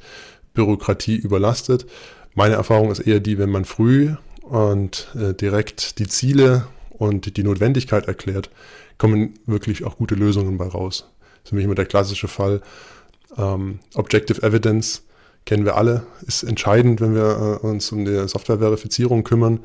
Bürokratie 0.54 1.16
überlastet. 1.16 1.86
Meine 2.34 2.56
Erfahrung 2.56 2.92
ist 2.92 3.00
eher 3.00 3.20
die, 3.20 3.38
wenn 3.38 3.50
man 3.50 3.66
früh 3.66 4.14
und 4.42 5.08
äh, 5.16 5.34
direkt 5.34 6.00
die 6.00 6.08
Ziele 6.08 6.68
und 6.90 7.38
die 7.38 7.44
Notwendigkeit 7.44 8.08
erklärt, 8.08 8.50
kommen 8.98 9.34
wirklich 9.46 9.84
auch 9.86 9.98
gute 9.98 10.16
Lösungen 10.16 10.58
bei 10.58 10.68
raus. 10.68 11.06
Das 11.20 11.44
ist 11.44 11.50
für 11.50 11.56
mich 11.56 11.66
immer 11.66 11.76
der 11.76 11.86
klassische 11.86 12.28
Fall. 12.28 12.62
Ähm, 13.38 13.80
Objective 13.96 14.44
Evidence 14.44 15.04
kennen 15.46 15.66
wir 15.66 15.76
alle, 15.76 16.04
ist 16.28 16.44
entscheidend, 16.44 17.02
wenn 17.02 17.16
wir 17.16 17.60
äh, 17.64 17.66
uns 17.66 17.92
um 17.92 18.06
die 18.06 18.28
Softwareverifizierung 18.28 19.24
kümmern. 19.24 19.60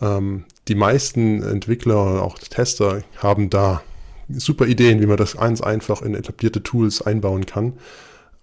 Ähm, 0.00 0.44
die 0.68 0.74
meisten 0.74 1.42
Entwickler 1.42 2.02
und 2.04 2.18
auch 2.18 2.38
Tester 2.38 3.02
haben 3.16 3.50
da 3.50 3.82
super 4.28 4.66
Ideen, 4.66 5.00
wie 5.00 5.06
man 5.06 5.16
das 5.16 5.36
eins 5.36 5.62
einfach 5.62 6.02
in 6.02 6.14
etablierte 6.14 6.62
Tools 6.62 7.02
einbauen 7.02 7.46
kann. 7.46 7.74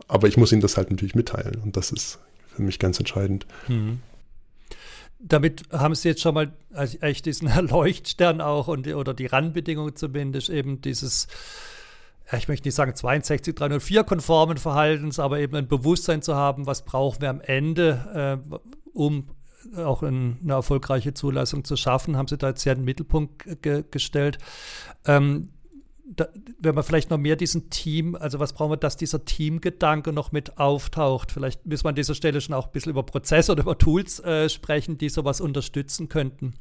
Aber 0.08 0.28
ich 0.28 0.38
muss 0.38 0.52
ihnen 0.52 0.62
das 0.62 0.78
halt 0.78 0.92
natürlich 0.92 1.16
mitteilen 1.16 1.62
und 1.64 1.78
das 1.78 1.92
ist 1.92 2.20
für 2.48 2.62
mich 2.62 2.80
ganz 2.80 3.00
entscheidend. 3.00 3.46
Mhm. 3.68 4.02
Damit 5.20 5.64
haben 5.72 5.96
Sie 5.96 6.10
jetzt 6.10 6.22
schon 6.22 6.36
mal 6.36 6.54
eigentlich 6.74 7.22
diesen 7.22 7.50
Leuchtstern 7.68 8.42
auch 8.42 8.68
und, 8.68 8.88
oder 8.88 9.14
die 9.14 9.26
Randbedingung 9.26 9.96
zumindest 9.96 10.50
eben 10.50 10.82
dieses, 10.82 11.28
ich 12.32 12.48
möchte 12.48 12.68
nicht 12.68 12.76
sagen 12.76 12.92
62304-konformen 12.92 14.58
Verhaltens, 14.58 15.20
aber 15.20 15.40
eben 15.40 15.56
ein 15.56 15.68
Bewusstsein 15.68 16.22
zu 16.22 16.36
haben, 16.36 16.68
was 16.68 16.84
brauchen 16.84 17.22
wir 17.22 17.30
am 17.30 17.42
Ende, 17.42 18.42
äh, 18.52 18.58
um 18.94 19.30
auch 19.78 20.04
in, 20.04 20.38
eine 20.44 20.54
erfolgreiche 20.54 21.14
Zulassung 21.14 21.64
zu 21.64 21.76
schaffen, 21.76 22.18
haben 22.18 22.28
Sie 22.28 22.38
da 22.38 22.50
jetzt 22.50 22.62
sehr 22.62 22.76
den 22.76 22.86
Mittelpunkt 22.86 23.62
ge 23.62 23.84
gestellt. 23.90 24.38
Ähm, 25.06 25.50
da, 26.06 26.28
wenn 26.60 26.76
man 26.76 26.84
vielleicht 26.84 27.10
noch 27.10 27.18
mehr 27.18 27.36
diesen 27.36 27.70
Team, 27.70 28.16
also 28.16 28.40
was 28.40 28.54
brauchen 28.54 28.72
wir, 28.72 28.78
dass 28.78 28.98
dieser 28.98 29.26
Teamgedanke 29.26 30.14
noch 30.14 30.32
mit 30.32 30.58
auftaucht. 30.58 31.32
Vielleicht 31.32 31.66
müssen 31.66 31.86
wir 31.86 31.90
an 31.90 31.96
dieser 31.96 32.16
Stelle 32.16 32.42
schon 32.42 32.54
auch 32.54 32.68
ein 32.68 32.72
bisschen 32.72 32.92
über 32.92 33.04
Prozesse 33.04 33.52
oder 33.52 33.64
über 33.64 33.78
Tools 33.78 34.20
äh, 34.20 34.50
sprechen, 34.50 34.98
die 34.98 35.10
sowas 35.10 35.42
unterstützen 35.42 36.08
könnten. 36.10 36.54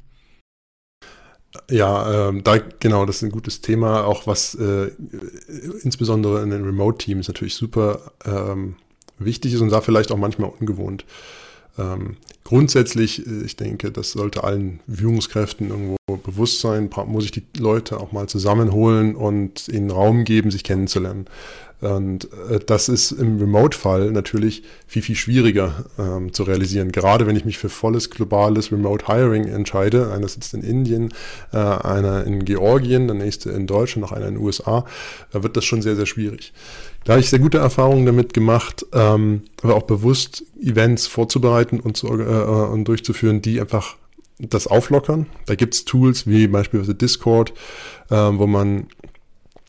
Ja, 1.69 2.29
ähm, 2.29 2.43
da 2.43 2.57
genau, 2.57 3.05
das 3.05 3.17
ist 3.17 3.21
ein 3.23 3.31
gutes 3.31 3.61
Thema, 3.61 4.05
auch 4.05 4.27
was 4.27 4.55
äh, 4.55 4.91
insbesondere 5.83 6.43
in 6.43 6.49
den 6.49 6.65
Remote-Teams 6.65 7.27
natürlich 7.27 7.55
super 7.55 8.11
ähm, 8.25 8.75
wichtig 9.19 9.53
ist 9.53 9.61
und 9.61 9.69
da 9.69 9.79
vielleicht 9.79 10.11
auch 10.11 10.17
manchmal 10.17 10.51
ungewohnt. 10.59 11.05
Ähm, 11.77 12.17
grundsätzlich, 12.43 13.25
äh, 13.25 13.43
ich 13.45 13.55
denke, 13.55 13.91
das 13.91 14.11
sollte 14.11 14.43
allen 14.43 14.79
Führungskräften 14.87 15.69
irgendwo 15.69 15.97
bewusst 16.23 16.61
sein, 16.61 16.89
muss 17.07 17.25
ich 17.25 17.31
die 17.31 17.43
Leute 17.57 17.99
auch 17.99 18.11
mal 18.11 18.27
zusammenholen 18.27 19.15
und 19.15 19.67
ihnen 19.67 19.91
Raum 19.91 20.23
geben, 20.23 20.51
sich 20.51 20.63
kennenzulernen. 20.63 21.25
Und 21.81 22.29
äh, 22.49 22.59
das 22.65 22.89
ist 22.89 23.11
im 23.11 23.37
Remote-Fall 23.37 24.11
natürlich 24.11 24.63
viel, 24.87 25.01
viel 25.01 25.15
schwieriger 25.15 25.85
ähm, 25.99 26.33
zu 26.33 26.43
realisieren. 26.43 26.91
Gerade 26.91 27.27
wenn 27.27 27.35
ich 27.35 27.45
mich 27.45 27.57
für 27.57 27.69
volles 27.69 28.09
globales 28.09 28.71
Remote 28.71 29.07
Hiring 29.07 29.47
entscheide. 29.47 30.11
Einer 30.11 30.27
sitzt 30.27 30.53
in 30.53 30.63
Indien, 30.63 31.13
äh, 31.51 31.57
einer 31.57 32.23
in 32.23 32.45
Georgien, 32.45 33.07
der 33.07 33.15
nächste 33.15 33.51
in 33.51 33.67
Deutschland, 33.67 34.09
noch 34.09 34.15
einer 34.15 34.27
in 34.27 34.35
den 34.35 34.43
USA. 34.43 34.85
Da 35.31 35.43
wird 35.43 35.57
das 35.57 35.65
schon 35.65 35.81
sehr, 35.81 35.95
sehr 35.95 36.05
schwierig. 36.05 36.53
Da 37.05 37.13
habe 37.13 37.21
ich 37.21 37.29
sehr 37.29 37.39
gute 37.39 37.59
Erfahrungen 37.59 38.05
damit 38.05 38.33
gemacht, 38.33 38.85
ähm, 38.91 39.43
aber 39.61 39.75
auch 39.75 39.83
bewusst 39.83 40.43
Events 40.59 41.07
vorzubereiten 41.07 41.79
und, 41.79 41.95
zu, 41.95 42.07
äh, 42.07 42.23
äh 42.23 42.67
und 42.67 42.85
durchzuführen, 42.85 43.41
die 43.41 43.61
einfach 43.61 43.95
das 44.39 44.67
auflockern. 44.67 45.27
Da 45.45 45.55
gibt 45.55 45.75
es 45.75 45.85
Tools 45.85 46.27
wie 46.27 46.47
beispielsweise 46.47 46.95
Discord, 46.95 47.53
äh, 48.09 48.15
wo 48.15 48.47
man 48.47 48.87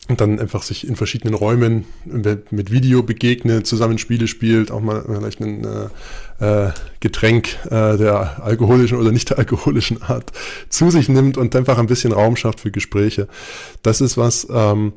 dann 0.07 0.39
einfach 0.39 0.63
sich 0.63 0.87
in 0.87 0.95
verschiedenen 0.95 1.33
Räumen 1.33 1.85
mit 2.05 2.71
Video 2.71 3.03
begegnet, 3.03 3.67
zusammen 3.67 3.97
Spiele 3.97 4.27
spielt, 4.27 4.71
auch 4.71 4.79
mal 4.79 5.03
vielleicht 5.05 5.41
ein 5.41 5.65
äh, 6.39 6.67
äh, 6.67 6.71
Getränk 7.01 7.57
äh, 7.65 7.97
der 7.97 8.41
alkoholischen 8.41 8.97
oder 8.97 9.11
nicht 9.11 9.29
der 9.31 9.37
alkoholischen 9.37 10.01
Art 10.01 10.31
zu 10.69 10.89
sich 10.91 11.09
nimmt 11.09 11.37
und 11.37 11.55
einfach 11.55 11.77
ein 11.77 11.87
bisschen 11.87 12.13
Raum 12.13 12.37
schafft 12.37 12.61
für 12.61 12.71
Gespräche. 12.71 13.27
Das 13.83 13.99
ist 13.99 14.17
was, 14.17 14.47
ähm, 14.49 14.93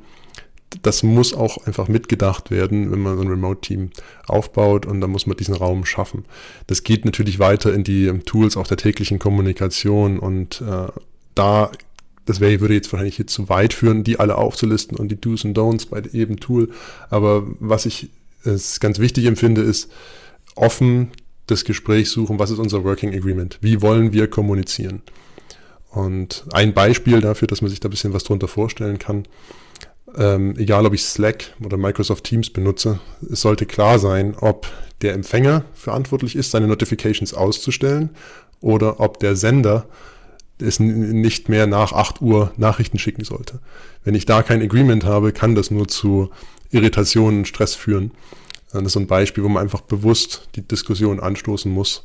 das 0.83 1.03
muss 1.03 1.35
auch 1.35 1.67
einfach 1.67 1.89
mitgedacht 1.89 2.51
werden, 2.51 2.91
wenn 2.93 3.01
man 3.01 3.17
so 3.17 3.23
ein 3.23 3.29
Remote-Team 3.29 3.91
aufbaut 4.27 4.87
und 4.87 5.01
da 5.01 5.07
muss 5.07 5.27
man 5.27 5.37
diesen 5.37 5.55
Raum 5.55 5.85
schaffen. 5.85 6.25
Das 6.67 6.85
geht 6.85 7.05
natürlich 7.05 7.39
weiter 7.39 7.75
in 7.75 7.85
die 7.85 8.11
Tools 8.25 8.57
auch 8.57 8.67
der 8.67 8.77
täglichen 8.77 9.19
Kommunikation 9.19 10.19
und 10.19 10.61
äh, 10.61 10.87
da, 11.35 11.71
das 12.25 12.41
wäre, 12.41 12.61
würde 12.61 12.75
jetzt 12.75 12.93
wahrscheinlich 12.93 13.19
jetzt 13.19 13.33
zu 13.33 13.49
weit 13.49 13.75
führen, 13.75 14.05
die 14.05 14.21
alle 14.21 14.37
aufzulisten 14.39 14.97
und 14.97 15.09
die 15.09 15.21
Do's 15.21 15.45
und 15.45 15.59
Don'ts 15.59 15.89
bei 15.89 16.03
jedem 16.13 16.39
Tool. 16.39 16.71
Aber 17.09 17.47
was 17.59 17.87
ich 17.87 18.11
es 18.45 18.81
ganz 18.81 18.99
wichtig 18.99 19.27
empfinde, 19.27 19.63
ist 19.63 19.91
offen 20.55 21.11
das 21.47 21.65
Gespräch 21.65 22.09
suchen, 22.09 22.39
was 22.39 22.51
ist 22.51 22.59
unser 22.59 22.85
Working 22.85 23.15
Agreement? 23.15 23.59
Wie 23.61 23.83
wollen 23.83 24.13
wir 24.13 24.29
kommunizieren? 24.29 25.03
Und 25.91 26.45
ein 26.53 26.73
Beispiel 26.73 27.21
dafür, 27.21 27.49
dass 27.49 27.63
man 27.63 27.71
sich 27.71 27.81
da 27.81 27.89
ein 27.89 27.91
bisschen 27.91 28.13
was 28.13 28.23
drunter 28.23 28.47
vorstellen 28.47 29.01
kann, 29.01 29.25
ähm, 30.17 30.55
egal 30.57 30.87
ob 30.87 30.95
ich 30.95 31.03
Slack 31.05 31.55
oder 31.65 31.77
Microsoft 31.77 32.25
Teams 32.25 32.51
benutze, 32.51 33.01
es 33.31 33.41
sollte 33.41 33.67
klar 33.67 33.99
sein, 33.99 34.35
ob 34.41 34.67
der 35.03 35.15
Empfänger 35.15 35.65
verantwortlich 35.75 36.37
ist, 36.37 36.51
seine 36.51 36.67
Notifications 36.67 37.35
auszustellen 37.35 38.11
oder 38.61 39.01
ob 39.01 39.19
der 39.21 39.37
Sender 39.37 39.87
es 40.59 40.79
nicht 40.79 41.49
mehr 41.49 41.67
nach 41.67 41.93
8 41.93 42.21
Uhr 42.21 42.53
Nachrichten 42.57 42.99
schicken 42.99 43.25
sollte. 43.25 43.61
Wenn 44.05 44.15
ich 44.15 44.27
da 44.27 44.43
kein 44.43 44.61
Agreement 44.61 45.05
habe, 45.05 45.33
kann 45.33 45.55
das 45.55 45.71
nur 45.71 45.89
zu 45.89 46.31
Irritationen, 46.71 47.47
Stress 47.47 47.75
führen. 47.75 48.13
Das 48.73 48.83
ist 48.83 48.97
ein 48.97 49.07
Beispiel, 49.07 49.43
wo 49.43 49.49
man 49.49 49.63
einfach 49.63 49.81
bewusst 49.81 50.49
die 50.55 50.63
Diskussion 50.63 51.19
anstoßen 51.19 51.73
muss. 51.73 52.05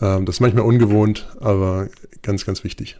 Ähm, 0.00 0.26
das 0.26 0.36
ist 0.36 0.40
manchmal 0.40 0.64
ungewohnt, 0.64 1.28
aber 1.40 1.88
ganz, 2.22 2.44
ganz 2.44 2.62
wichtig. 2.62 2.98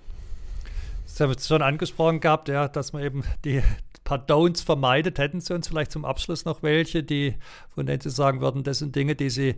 Sie 1.04 1.22
haben 1.22 1.30
es 1.30 1.46
schon 1.46 1.62
angesprochen 1.62 2.20
gehabt, 2.20 2.48
ja, 2.48 2.66
dass 2.66 2.92
man 2.92 3.04
eben 3.04 3.22
die 3.44 3.62
paar 4.04 4.18
Don'ts 4.18 4.64
vermeidet. 4.64 5.18
Hätten 5.18 5.40
Sie 5.40 5.54
uns 5.54 5.68
vielleicht 5.68 5.92
zum 5.92 6.04
Abschluss 6.04 6.44
noch 6.44 6.62
welche, 6.62 7.02
die, 7.02 7.34
von 7.74 7.86
denen 7.86 8.00
Sie 8.00 8.10
sagen 8.10 8.40
würden, 8.40 8.62
das 8.62 8.78
sind 8.78 8.94
Dinge, 8.94 9.14
die 9.14 9.30
Sie 9.30 9.56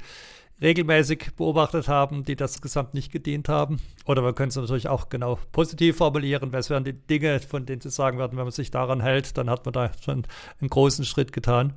regelmäßig 0.62 1.34
beobachtet 1.36 1.88
haben, 1.88 2.24
die 2.24 2.36
das 2.36 2.62
Gesamt 2.62 2.94
nicht 2.94 3.12
gedient 3.12 3.48
haben? 3.48 3.80
Oder 4.06 4.22
wir 4.22 4.32
können 4.32 4.48
es 4.48 4.56
natürlich 4.56 4.88
auch 4.88 5.08
genau 5.08 5.38
positiv 5.52 5.96
formulieren. 5.98 6.52
Was 6.52 6.70
wären 6.70 6.84
die 6.84 6.94
Dinge, 6.94 7.40
von 7.40 7.66
denen 7.66 7.80
Sie 7.80 7.90
sagen 7.90 8.18
würden, 8.18 8.36
wenn 8.38 8.44
man 8.44 8.52
sich 8.52 8.70
daran 8.70 9.00
hält, 9.00 9.36
dann 9.36 9.50
hat 9.50 9.64
man 9.66 9.72
da 9.72 9.90
schon 10.02 10.26
einen 10.60 10.70
großen 10.70 11.04
Schritt 11.04 11.32
getan? 11.32 11.74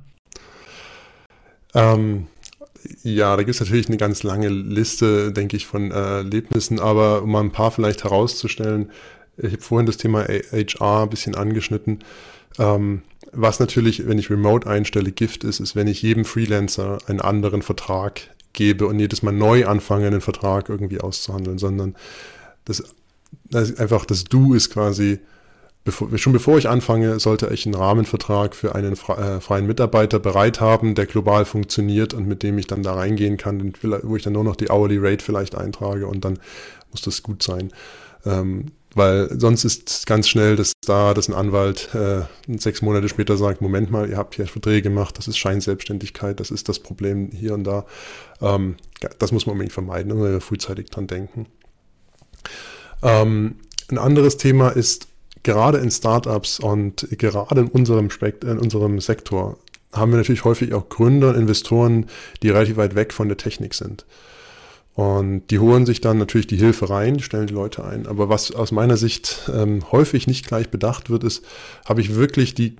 Ähm, 1.74 2.26
ja, 3.02 3.36
da 3.36 3.42
gibt 3.42 3.54
es 3.54 3.60
natürlich 3.60 3.88
eine 3.88 3.98
ganz 3.98 4.22
lange 4.22 4.48
Liste, 4.48 5.32
denke 5.32 5.56
ich, 5.56 5.66
von 5.66 5.90
äh, 5.90 5.94
Erlebnissen, 5.94 6.80
aber 6.80 7.22
um 7.22 7.30
mal 7.30 7.40
ein 7.40 7.52
paar 7.52 7.70
vielleicht 7.70 8.04
herauszustellen, 8.04 8.90
ich 9.36 9.52
habe 9.52 9.62
vorhin 9.62 9.86
das 9.86 9.96
Thema 9.96 10.24
HR 10.24 11.04
ein 11.04 11.10
bisschen 11.10 11.34
angeschnitten. 11.34 12.00
Ähm, 12.58 13.02
was 13.32 13.60
natürlich, 13.60 14.06
wenn 14.08 14.18
ich 14.18 14.30
Remote 14.30 14.68
einstelle, 14.68 15.12
Gift 15.12 15.44
ist, 15.44 15.60
ist, 15.60 15.76
wenn 15.76 15.86
ich 15.86 16.02
jedem 16.02 16.24
Freelancer 16.24 16.98
einen 17.06 17.20
anderen 17.20 17.62
Vertrag 17.62 18.22
gebe 18.52 18.86
und 18.86 18.98
jedes 18.98 19.22
Mal 19.22 19.32
neu 19.32 19.66
anfange, 19.66 20.08
einen 20.08 20.20
Vertrag 20.20 20.68
irgendwie 20.68 21.00
auszuhandeln, 21.00 21.58
sondern 21.58 21.94
das, 22.64 22.82
das 23.44 23.76
einfach 23.76 24.04
das 24.04 24.24
Du 24.24 24.54
ist 24.54 24.70
quasi 24.70 25.20
bevor, 25.84 26.16
schon 26.18 26.32
bevor 26.32 26.58
ich 26.58 26.68
anfange, 26.68 27.18
sollte 27.20 27.48
ich 27.52 27.66
einen 27.66 27.74
Rahmenvertrag 27.74 28.54
für 28.54 28.74
einen 28.74 28.92
äh, 28.92 29.40
freien 29.40 29.66
Mitarbeiter 29.66 30.18
bereit 30.18 30.60
haben, 30.60 30.94
der 30.94 31.06
global 31.06 31.44
funktioniert 31.44 32.14
und 32.14 32.26
mit 32.26 32.42
dem 32.42 32.58
ich 32.58 32.66
dann 32.66 32.82
da 32.82 32.94
reingehen 32.94 33.36
kann, 33.36 33.72
wo 34.02 34.16
ich 34.16 34.22
dann 34.22 34.34
nur 34.34 34.44
noch 34.44 34.56
die 34.56 34.70
Hourly 34.70 34.98
Rate 34.98 35.24
vielleicht 35.24 35.54
eintrage 35.54 36.06
und 36.06 36.24
dann 36.24 36.38
muss 36.90 37.02
das 37.02 37.22
gut 37.22 37.42
sein. 37.42 37.72
Ähm, 38.24 38.66
weil 38.94 39.38
sonst 39.38 39.64
ist 39.64 40.06
ganz 40.06 40.28
schnell, 40.28 40.56
dass 40.56 40.72
da, 40.84 41.14
dass 41.14 41.28
ein 41.28 41.34
Anwalt 41.34 41.94
äh, 41.94 42.22
sechs 42.58 42.82
Monate 42.82 43.08
später 43.08 43.36
sagt, 43.36 43.60
Moment 43.60 43.90
mal, 43.90 44.08
ihr 44.08 44.16
habt 44.16 44.34
hier 44.34 44.46
Verträge 44.46 44.82
gemacht, 44.82 45.16
das 45.18 45.28
ist 45.28 45.38
Scheinselbstständigkeit, 45.38 46.40
das 46.40 46.50
ist 46.50 46.68
das 46.68 46.80
Problem 46.80 47.30
hier 47.30 47.54
und 47.54 47.64
da. 47.64 47.86
Ähm, 48.40 48.76
das 49.18 49.32
muss 49.32 49.46
man 49.46 49.52
unbedingt 49.52 49.72
vermeiden, 49.72 50.10
immer 50.10 50.40
frühzeitig 50.40 50.86
dran 50.90 51.06
denken. 51.06 51.46
Ähm, 53.02 53.56
ein 53.88 53.98
anderes 53.98 54.36
Thema 54.36 54.70
ist, 54.70 55.08
gerade 55.42 55.78
in 55.78 55.90
Startups 55.90 56.60
und 56.60 57.06
gerade 57.10 57.62
in 57.62 57.68
unserem, 57.68 58.10
Spekt 58.10 58.44
in 58.44 58.58
unserem 58.58 59.00
Sektor 59.00 59.58
haben 59.92 60.12
wir 60.12 60.18
natürlich 60.18 60.44
häufig 60.44 60.74
auch 60.74 60.88
Gründer 60.88 61.30
und 61.30 61.36
Investoren, 61.36 62.06
die 62.42 62.50
relativ 62.50 62.76
weit 62.76 62.94
weg 62.94 63.12
von 63.12 63.28
der 63.28 63.36
Technik 63.36 63.74
sind. 63.74 64.04
Und 64.94 65.46
die 65.50 65.58
holen 65.58 65.86
sich 65.86 66.00
dann 66.00 66.18
natürlich 66.18 66.46
die 66.46 66.56
Hilfe 66.56 66.90
rein, 66.90 67.20
stellen 67.20 67.46
die 67.46 67.54
Leute 67.54 67.84
ein. 67.84 68.06
Aber 68.06 68.28
was 68.28 68.52
aus 68.52 68.72
meiner 68.72 68.96
Sicht 68.96 69.50
ähm, 69.54 69.90
häufig 69.92 70.26
nicht 70.26 70.46
gleich 70.46 70.68
bedacht 70.68 71.10
wird, 71.10 71.24
ist, 71.24 71.44
habe 71.86 72.00
ich 72.00 72.16
wirklich 72.16 72.54
die, 72.54 72.76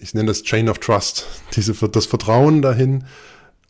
ich 0.00 0.14
nenne 0.14 0.28
das 0.28 0.42
Chain 0.42 0.68
of 0.68 0.78
Trust, 0.78 1.26
diese, 1.56 1.74
das 1.88 2.06
Vertrauen 2.06 2.62
dahin, 2.62 3.04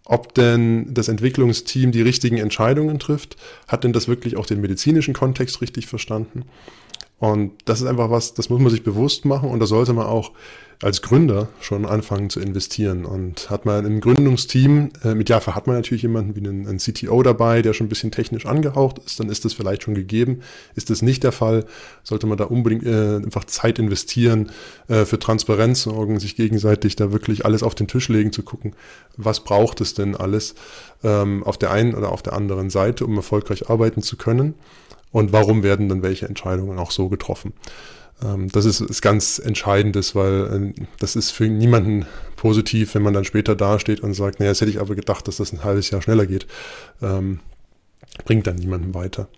ob 0.05 0.35
denn 0.35 0.93
das 0.93 1.09
Entwicklungsteam 1.09 1.93
die 1.93 2.03
richtigen 2.03 2.39
Entscheidungen 2.39 2.99
trifft, 2.99 3.37
hat 3.69 3.85
denn 3.85 3.93
das 3.93 4.09
wirklich 4.09 4.37
auch 4.37 4.47
den 4.47 4.61
medizinischen 4.61 5.15
Kontext 5.15 5.61
richtig 5.61 5.87
verstanden? 5.87 6.45
Und 7.21 7.53
das 7.67 7.83
ist 7.83 7.87
einfach 7.87 8.11
was, 8.11 8.33
das 8.33 8.49
muss 8.49 8.61
man 8.61 8.71
sich 8.71 8.83
bewusst 8.83 9.27
machen 9.27 9.51
und 9.51 9.61
da 9.61 9.67
sollte 9.67 9.93
man 9.93 10.07
auch 10.07 10.33
als 10.83 11.03
Gründer 11.03 11.49
schon 11.61 11.85
anfangen 11.85 12.31
zu 12.31 12.41
investieren. 12.41 13.05
Und 13.05 13.51
hat 13.51 13.67
man 13.67 13.85
im 13.85 14.01
Gründungsteam, 14.01 14.89
äh, 15.05 15.15
mit 15.15 15.29
Java 15.29 15.55
hat 15.55 15.67
man 15.67 15.77
natürlich 15.77 16.01
jemanden 16.01 16.35
wie 16.35 16.41
einen, 16.41 16.67
einen, 16.67 16.79
CTO 16.79 17.23
dabei, 17.23 17.61
der 17.61 17.75
schon 17.75 17.87
ein 17.87 17.91
bisschen 17.91 18.11
technisch 18.11 18.47
angehaucht 18.47 18.99
ist, 19.05 19.21
dann 19.21 19.29
ist 19.29 19.45
das 19.45 19.53
vielleicht 19.53 19.83
schon 19.83 19.95
gegeben. 19.95 20.41
Ist 20.75 20.89
das 20.89 21.03
nicht 21.03 21.23
der 21.23 21.33
Fall, 21.33 21.67
sollte 22.03 22.27
man 22.27 22.39
da 22.39 22.45
unbedingt 22.45 22.85
äh, 22.85 23.17
einfach 23.17 23.45
Zeit 23.45 23.79
investieren, 23.79 24.51
äh, 24.89 25.05
für 25.05 25.19
Transparenz 25.19 25.83
sorgen, 25.83 26.19
sich 26.19 26.37
gegenseitig 26.37 26.97
da 26.97 27.13
wirklich 27.13 27.45
alles 27.45 27.63
auf 27.63 27.75
den 27.75 27.87
Tisch 27.87 28.09
legen, 28.09 28.33
zu 28.33 28.43
gucken, 28.43 28.75
was 29.19 29.45
braucht 29.45 29.83
es 29.83 29.93
denn 29.93 30.17
alles 30.17 30.55
ähm, 31.05 31.45
auf 31.45 31.59
der 31.59 31.71
einen 31.71 31.95
oder 31.95 32.13
auf 32.13 32.23
der 32.23 32.33
anderen 32.33 32.71
Seite, 32.71 33.05
um 33.05 33.15
erfolgreich 33.17 33.69
arbeiten 33.69 34.01
zu 34.01 34.17
können. 34.17 34.55
Und 35.13 35.33
warum 35.33 35.63
werden 35.63 35.89
dann 35.89 36.03
welche 36.03 36.27
Entscheidungen 36.27 36.79
auch 36.79 36.91
so 36.91 37.09
getroffen? 37.09 37.53
Ähm, 38.23 38.49
das 38.51 38.65
ist, 38.65 38.81
ist 38.81 39.03
ganz 39.03 39.39
Entscheidendes, 39.39 40.15
weil 40.15 40.75
äh, 40.77 40.85
das 40.99 41.17
ist 41.17 41.31
für 41.31 41.49
niemanden 41.49 42.07
positiv, 42.37 42.95
wenn 42.95 43.03
man 43.03 43.15
dann 43.15 43.25
später 43.25 43.57
dasteht 43.57 44.01
und 44.01 44.15
sagt, 44.15 44.41
naja, 44.41 44.53
jetzt 44.53 44.61
hätte 44.61 44.71
ich 44.71 44.81
aber 44.81 44.95
gedacht, 44.95 45.27
dass 45.29 45.37
das 45.37 45.53
ein 45.53 45.65
halbes 45.65 45.91
Jahr 45.91 46.03
schneller 46.03 46.27
geht. 46.27 46.47
Ähm, 47.03 47.41
bringt 48.25 48.47
dann 48.47 48.57
niemanden 48.57 48.95
weiter. 48.95 49.29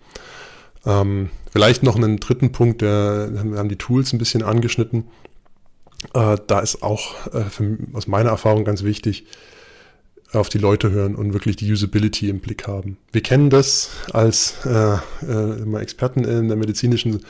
Ähm, 0.85 1.29
vielleicht 1.51 1.83
noch 1.83 1.95
einen 1.95 2.17
dritten 2.17 2.51
Punkt, 2.51 2.81
der, 2.81 3.29
wir 3.31 3.57
haben 3.57 3.69
die 3.69 3.77
Tools 3.77 4.13
ein 4.13 4.19
bisschen 4.19 4.43
angeschnitten. 4.43 5.05
Äh, 6.13 6.37
da 6.47 6.59
ist 6.59 6.83
auch 6.83 7.33
äh, 7.33 7.43
für, 7.43 7.77
aus 7.93 8.07
meiner 8.07 8.29
Erfahrung 8.29 8.65
ganz 8.65 8.83
wichtig, 8.83 9.25
auf 10.33 10.49
die 10.49 10.57
Leute 10.57 10.91
hören 10.91 11.15
und 11.15 11.33
wirklich 11.33 11.55
die 11.55 11.71
Usability 11.71 12.29
im 12.29 12.39
Blick 12.39 12.67
haben. 12.67 12.97
Wir 13.11 13.21
kennen 13.21 13.49
das 13.49 13.91
als 14.11 14.55
äh, 14.65 14.97
äh, 15.27 15.79
Experten 15.79 16.23
in 16.23 16.47
der 16.47 16.57
medizinischen 16.57 17.23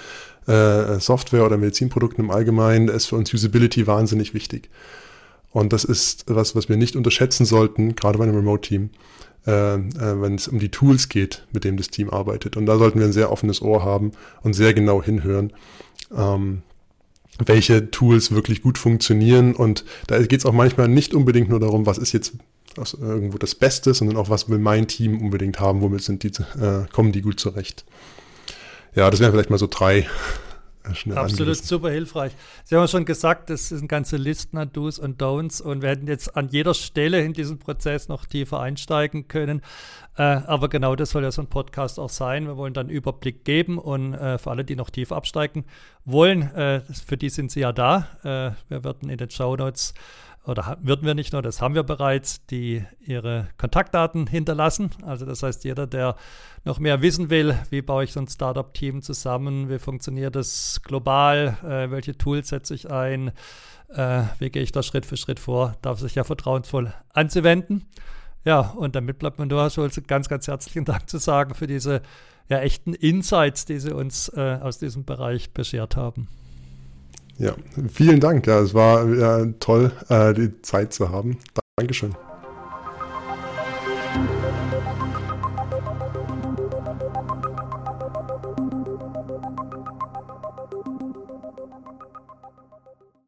äh, 0.48 1.00
Software 1.00 1.46
oder 1.46 1.58
Medizinprodukten 1.58 2.24
im 2.24 2.32
Allgemeinen, 2.32 2.88
ist 2.88 3.08
für 3.08 3.16
uns 3.16 3.34
Usability 3.34 3.88
wahnsinnig 3.88 4.34
wichtig. 4.34 4.70
Und 5.52 5.72
das 5.72 5.84
ist 5.84 6.26
was, 6.28 6.56
was 6.56 6.68
wir 6.68 6.78
nicht 6.78 6.96
unterschätzen 6.96 7.46
sollten, 7.46 7.96
gerade 7.96 8.18
bei 8.18 8.24
einem 8.24 8.36
Remote-Team, 8.36 8.89
äh, 9.46 9.76
äh, 9.76 9.80
wenn 10.22 10.36
es 10.36 10.48
um 10.48 10.60
die 10.60 10.70
Tools 10.70 11.10
geht, 11.10 11.46
mit 11.52 11.63
dem 11.63 11.78
das 11.78 11.89
Team 11.89 12.10
arbeitet. 12.10 12.58
Und 12.58 12.66
da 12.66 12.78
sollten 12.78 13.00
wir 13.00 13.06
ein 13.06 13.13
sehr 13.13 13.32
offenes 13.32 13.62
Ohr 13.62 13.84
haben 13.84 14.13
und 14.42 14.54
sehr 14.54 14.74
genau 14.74 15.04
hinhören, 15.04 15.54
ähm, 16.16 16.63
welche 17.46 17.92
Tools 17.92 18.32
wirklich 18.32 18.62
gut 18.62 18.78
funktionieren. 18.78 19.54
Und 19.54 19.86
da 20.08 20.20
geht 20.22 20.39
es 20.39 20.46
auch 20.46 20.54
manchmal 20.54 20.88
nicht 20.88 21.13
unbedingt 21.13 21.50
nur 21.50 21.60
darum, 21.60 21.86
was 21.86 21.98
ist 21.98 22.13
jetzt 22.13 22.34
aus 22.80 22.94
irgendwo 22.94 23.38
das 23.38 23.56
Beste, 23.56 23.94
sondern 23.94 24.18
auch, 24.18 24.30
was 24.30 24.50
will 24.50 24.60
mein 24.60 24.88
Team 24.88 25.22
unbedingt 25.22 25.60
haben, 25.60 25.82
womit 25.82 26.02
sind 26.02 26.24
die, 26.24 26.30
äh, 26.60 26.86
kommen 26.92 27.12
die 27.12 27.22
gut 27.22 27.40
zurecht. 27.40 27.86
Ja, 28.96 29.10
das 29.10 29.20
wären 29.20 29.32
vielleicht 29.32 29.50
mal 29.50 29.58
so 29.58 29.68
drei 29.70 30.08
Schnell 30.94 31.18
Absolut 31.18 31.56
super 31.56 31.90
hilfreich. 31.90 32.34
Sie 32.66 32.76
haben 32.76 32.88
schon 32.90 33.06
gesagt, 33.06 33.50
das 33.50 33.70
sind 33.70 33.88
ganze 33.88 34.18
Listen 34.18 34.58
an 34.58 34.72
Do's 34.74 35.00
und 35.00 35.22
Don'ts 35.22 35.62
und 35.62 35.82
wir 35.82 35.90
hätten 35.90 36.08
jetzt 36.08 36.36
an 36.36 36.50
jeder 36.50 36.74
Stelle 36.74 37.24
in 37.24 37.32
diesem 37.32 37.58
Prozess 37.58 38.10
noch 38.10 38.26
tiefer 38.26 38.60
einsteigen 38.60 39.30
können. 39.30 39.62
Äh, 40.18 40.24
aber 40.24 40.68
genau 40.68 40.96
das 40.96 41.12
soll 41.12 41.24
ja 41.24 41.32
so 41.32 41.42
ein 41.42 41.48
Podcast 41.48 42.00
auch 42.00 42.10
sein. 42.10 42.48
Wir 42.48 42.58
wollen 42.58 42.74
dann 42.74 42.90
Überblick 42.90 43.46
geben 43.46 43.78
und 43.78 44.14
äh, 44.14 44.38
für 44.38 44.52
alle, 44.52 44.66
die 44.66 44.76
noch 44.76 44.90
tiefer 44.90 45.16
absteigen 45.16 45.64
wollen, 46.04 46.54
äh, 46.54 46.82
für 46.82 47.16
die 47.16 47.30
sind 47.30 47.50
Sie 47.50 47.62
ja 47.62 47.72
da. 47.72 48.10
Äh, 48.24 48.52
wir 48.70 48.84
werden 48.84 49.10
in 49.10 49.18
den 49.18 49.30
Show 49.30 49.56
Notes 49.56 49.94
oder 50.46 50.78
würden 50.82 51.06
wir 51.06 51.14
nicht 51.14 51.32
nur, 51.32 51.42
das 51.42 51.62
haben 51.62 51.74
wir 51.74 51.84
bereits, 51.84 52.46
die 52.48 52.84
ihre 53.00 53.48
Kontaktdaten 53.58 54.28
hinterlassen. 54.28 54.90
Also 55.04 55.26
das 55.26 55.42
heißt, 55.42 55.64
jeder, 55.64 55.88
der 55.88 56.16
noch 56.66 56.80
mehr 56.80 57.02
wissen 57.02 57.30
will, 57.30 57.58
wie 57.70 57.82
baue 57.82 58.04
ich 58.04 58.12
so 58.12 58.20
ein 58.20 58.28
Startup-Team 58.28 59.02
zusammen, 59.02 59.70
wie 59.70 59.80
funktioniert 59.80 60.36
das 60.36 60.82
global, 60.84 61.58
äh, 61.64 61.92
welche 61.92 62.18
Tools 62.18 62.50
setze 62.50 62.74
ich 62.76 62.92
ein, 62.92 63.32
äh, 63.90 64.24
wie 64.40 64.50
gehe 64.50 64.64
ich 64.64 64.74
da 64.74 64.84
Schritt 64.84 65.06
für 65.06 65.18
Schritt 65.18 65.40
vor, 65.40 65.78
darf 65.82 66.00
sich 66.00 66.16
ja 66.16 66.26
vertrauensvoll 66.26 66.94
anzuwenden. 67.14 67.86
Ja, 68.44 68.60
und 68.60 68.96
damit 68.96 69.20
bleibt 69.20 69.40
mir 69.40 69.46
nur 69.46 69.62
also 69.62 69.88
ganz, 70.08 70.28
ganz 70.28 70.48
herzlichen 70.48 70.84
Dank 70.84 71.10
zu 71.10 71.20
sagen 71.20 71.54
für 71.54 71.68
diese 71.68 72.02
ja, 72.50 72.60
echten 72.60 72.94
Insights, 72.94 73.64
die 73.64 73.80
Sie 73.80 73.94
uns 73.94 74.28
äh, 74.30 74.60
aus 74.62 74.78
diesem 74.78 75.06
Bereich 75.06 75.54
beschert 75.54 75.96
haben. 75.96 76.28
Ja, 77.38 77.56
vielen 77.91 78.19
Dank. 78.19 78.48
Ja, 78.48 78.60
es 78.60 78.74
war 78.74 79.08
ja, 79.08 79.46
toll, 79.60 79.91
äh, 80.10 80.34
die 80.34 80.62
Zeit 80.62 80.93
zu 80.93 81.10
haben. 81.10 81.38
Dankeschön. 81.76 82.15